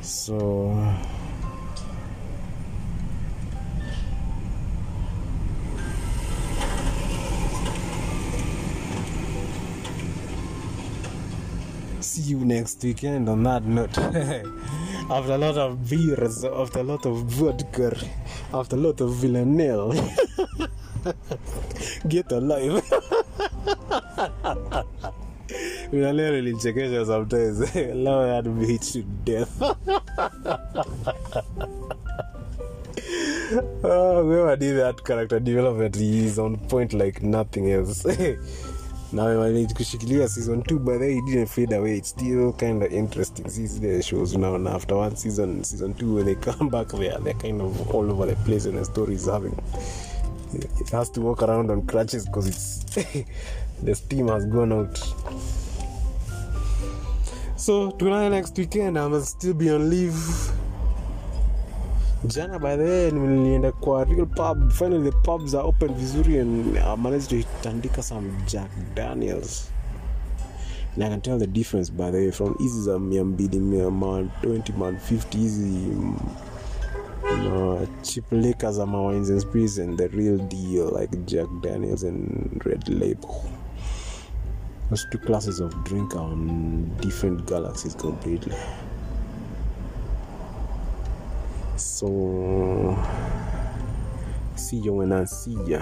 so 0.00 0.96
see 12.00 12.22
you 12.22 12.44
next 12.44 12.82
weekend 12.82 13.28
on 13.28 13.42
that 13.42 13.64
note. 13.64 13.96
after 15.10 15.32
a 15.32 15.38
lot 15.38 15.56
of 15.56 15.90
beers, 15.90 16.44
after 16.44 16.80
a 16.80 16.84
lot 16.84 17.04
of 17.04 17.24
vodka, 17.24 17.96
after 18.54 18.76
a 18.76 18.78
lot 18.78 19.00
of 19.00 19.12
villanelle, 19.16 19.92
get 22.08 22.30
alive. 22.30 22.80
villanelle 25.90 26.38
ilinichekesha 26.38 27.04
sometimes. 27.06 27.74
Love 27.94 28.28
had 28.28 28.46
me 28.46 28.78
to 28.78 29.02
death. 29.24 29.60
oh, 33.82 34.22
whoever 34.22 34.56
did 34.56 34.76
that 34.76 35.02
character 35.04 35.40
development 35.40 35.96
is 35.96 36.38
on 36.38 36.56
point 36.68 36.92
like 36.92 37.20
nothing 37.20 37.72
else. 37.72 38.06
Na 39.12 39.24
managed 39.24 39.74
kushikilia 39.76 40.28
season 40.28 40.62
2 40.62 40.78
but 40.78 40.98
then 40.98 41.10
it 41.10 41.24
didn't 41.26 41.46
fade 41.46 41.72
away. 41.72 41.98
It's 41.98 42.10
still 42.10 42.52
kind 42.52 42.82
of 42.82 42.92
interesting. 42.92 43.48
See 43.48 43.66
the 43.66 44.02
shows 44.02 44.36
now 44.36 44.54
and 44.54 44.68
after 44.68 44.96
one 44.96 45.16
season 45.16 45.64
season 45.64 45.94
2 45.94 46.14
when 46.14 46.26
they 46.26 46.34
come 46.34 46.68
back 46.74 46.88
they 46.88 47.10
are 47.10 47.18
they're 47.20 47.34
kind 47.34 47.60
of 47.60 47.94
all 47.94 48.10
over 48.10 48.26
the 48.26 48.36
place 48.44 48.66
and 48.66 48.78
the 48.78 48.84
story 48.84 49.14
is 49.14 49.26
having 49.26 49.58
it 50.52 50.90
has 50.90 51.10
to 51.10 51.20
walk 51.20 51.42
around 51.42 51.70
on 51.70 51.86
crutches 51.86 52.26
because 52.26 52.46
it's 52.46 52.84
the 53.82 53.94
steam 53.94 54.28
has 54.28 54.44
gone 54.46 54.72
out. 54.72 54.98
So 57.56 57.90
tonight 57.90 58.30
next 58.30 58.56
weekend 58.56 58.98
i 58.98 59.06
will 59.06 59.20
still 59.20 59.54
be 59.54 59.70
on 59.70 59.90
leave 59.90 60.16
jana 62.26 62.58
by 62.58 62.76
the 62.76 62.82
way 62.82 63.10
nilienda 63.10 63.72
kwa 63.72 64.04
real 64.04 64.26
pub 64.26 64.70
finally 64.70 65.10
the 65.10 65.16
pubs 65.16 65.54
are 65.54 65.68
open 65.68 65.94
vizuri 65.94 66.38
and 66.38 66.78
I 66.78 66.96
managed 66.96 67.30
to 67.30 67.48
tandika 67.62 68.02
some 68.02 68.30
jack 68.46 68.70
daniels. 68.94 69.70
And 70.94 71.04
i 71.04 71.08
can 71.08 71.20
tell 71.20 71.38
the 71.38 71.46
difference 71.46 71.92
by 71.92 72.10
the 72.10 72.18
way 72.18 72.30
from 72.30 72.54
hizi 72.58 72.82
za 72.82 72.98
mia 72.98 73.24
mbili 73.24 73.60
mia 73.60 73.84
20 73.86 74.76
man 74.78 74.96
50 74.96 75.38
hizi 75.38 75.88
uh, 77.22 77.80
cheap 78.02 78.32
liquor 78.32 78.72
za 78.72 78.86
mawines 78.86 79.30
and 79.30 79.40
spirits 79.40 79.78
and 79.78 79.98
the 79.98 80.08
real 80.08 80.38
deal 80.38 81.00
like 81.00 81.16
jack 81.16 81.48
daniels 81.62 82.04
and 82.04 82.62
red 82.64 82.88
label. 82.88 83.30
Those 84.90 85.06
two 85.10 85.18
classes 85.18 85.60
of 85.60 85.74
drink 85.84 86.16
on 86.16 86.90
different 87.00 87.48
galaxies 87.48 87.96
completely 87.96 88.56
So, 91.80 92.06
see 94.54 94.76
you 94.76 94.92
when 94.92 95.12
I 95.12 95.24
see 95.24 95.56
ya. 95.64 95.80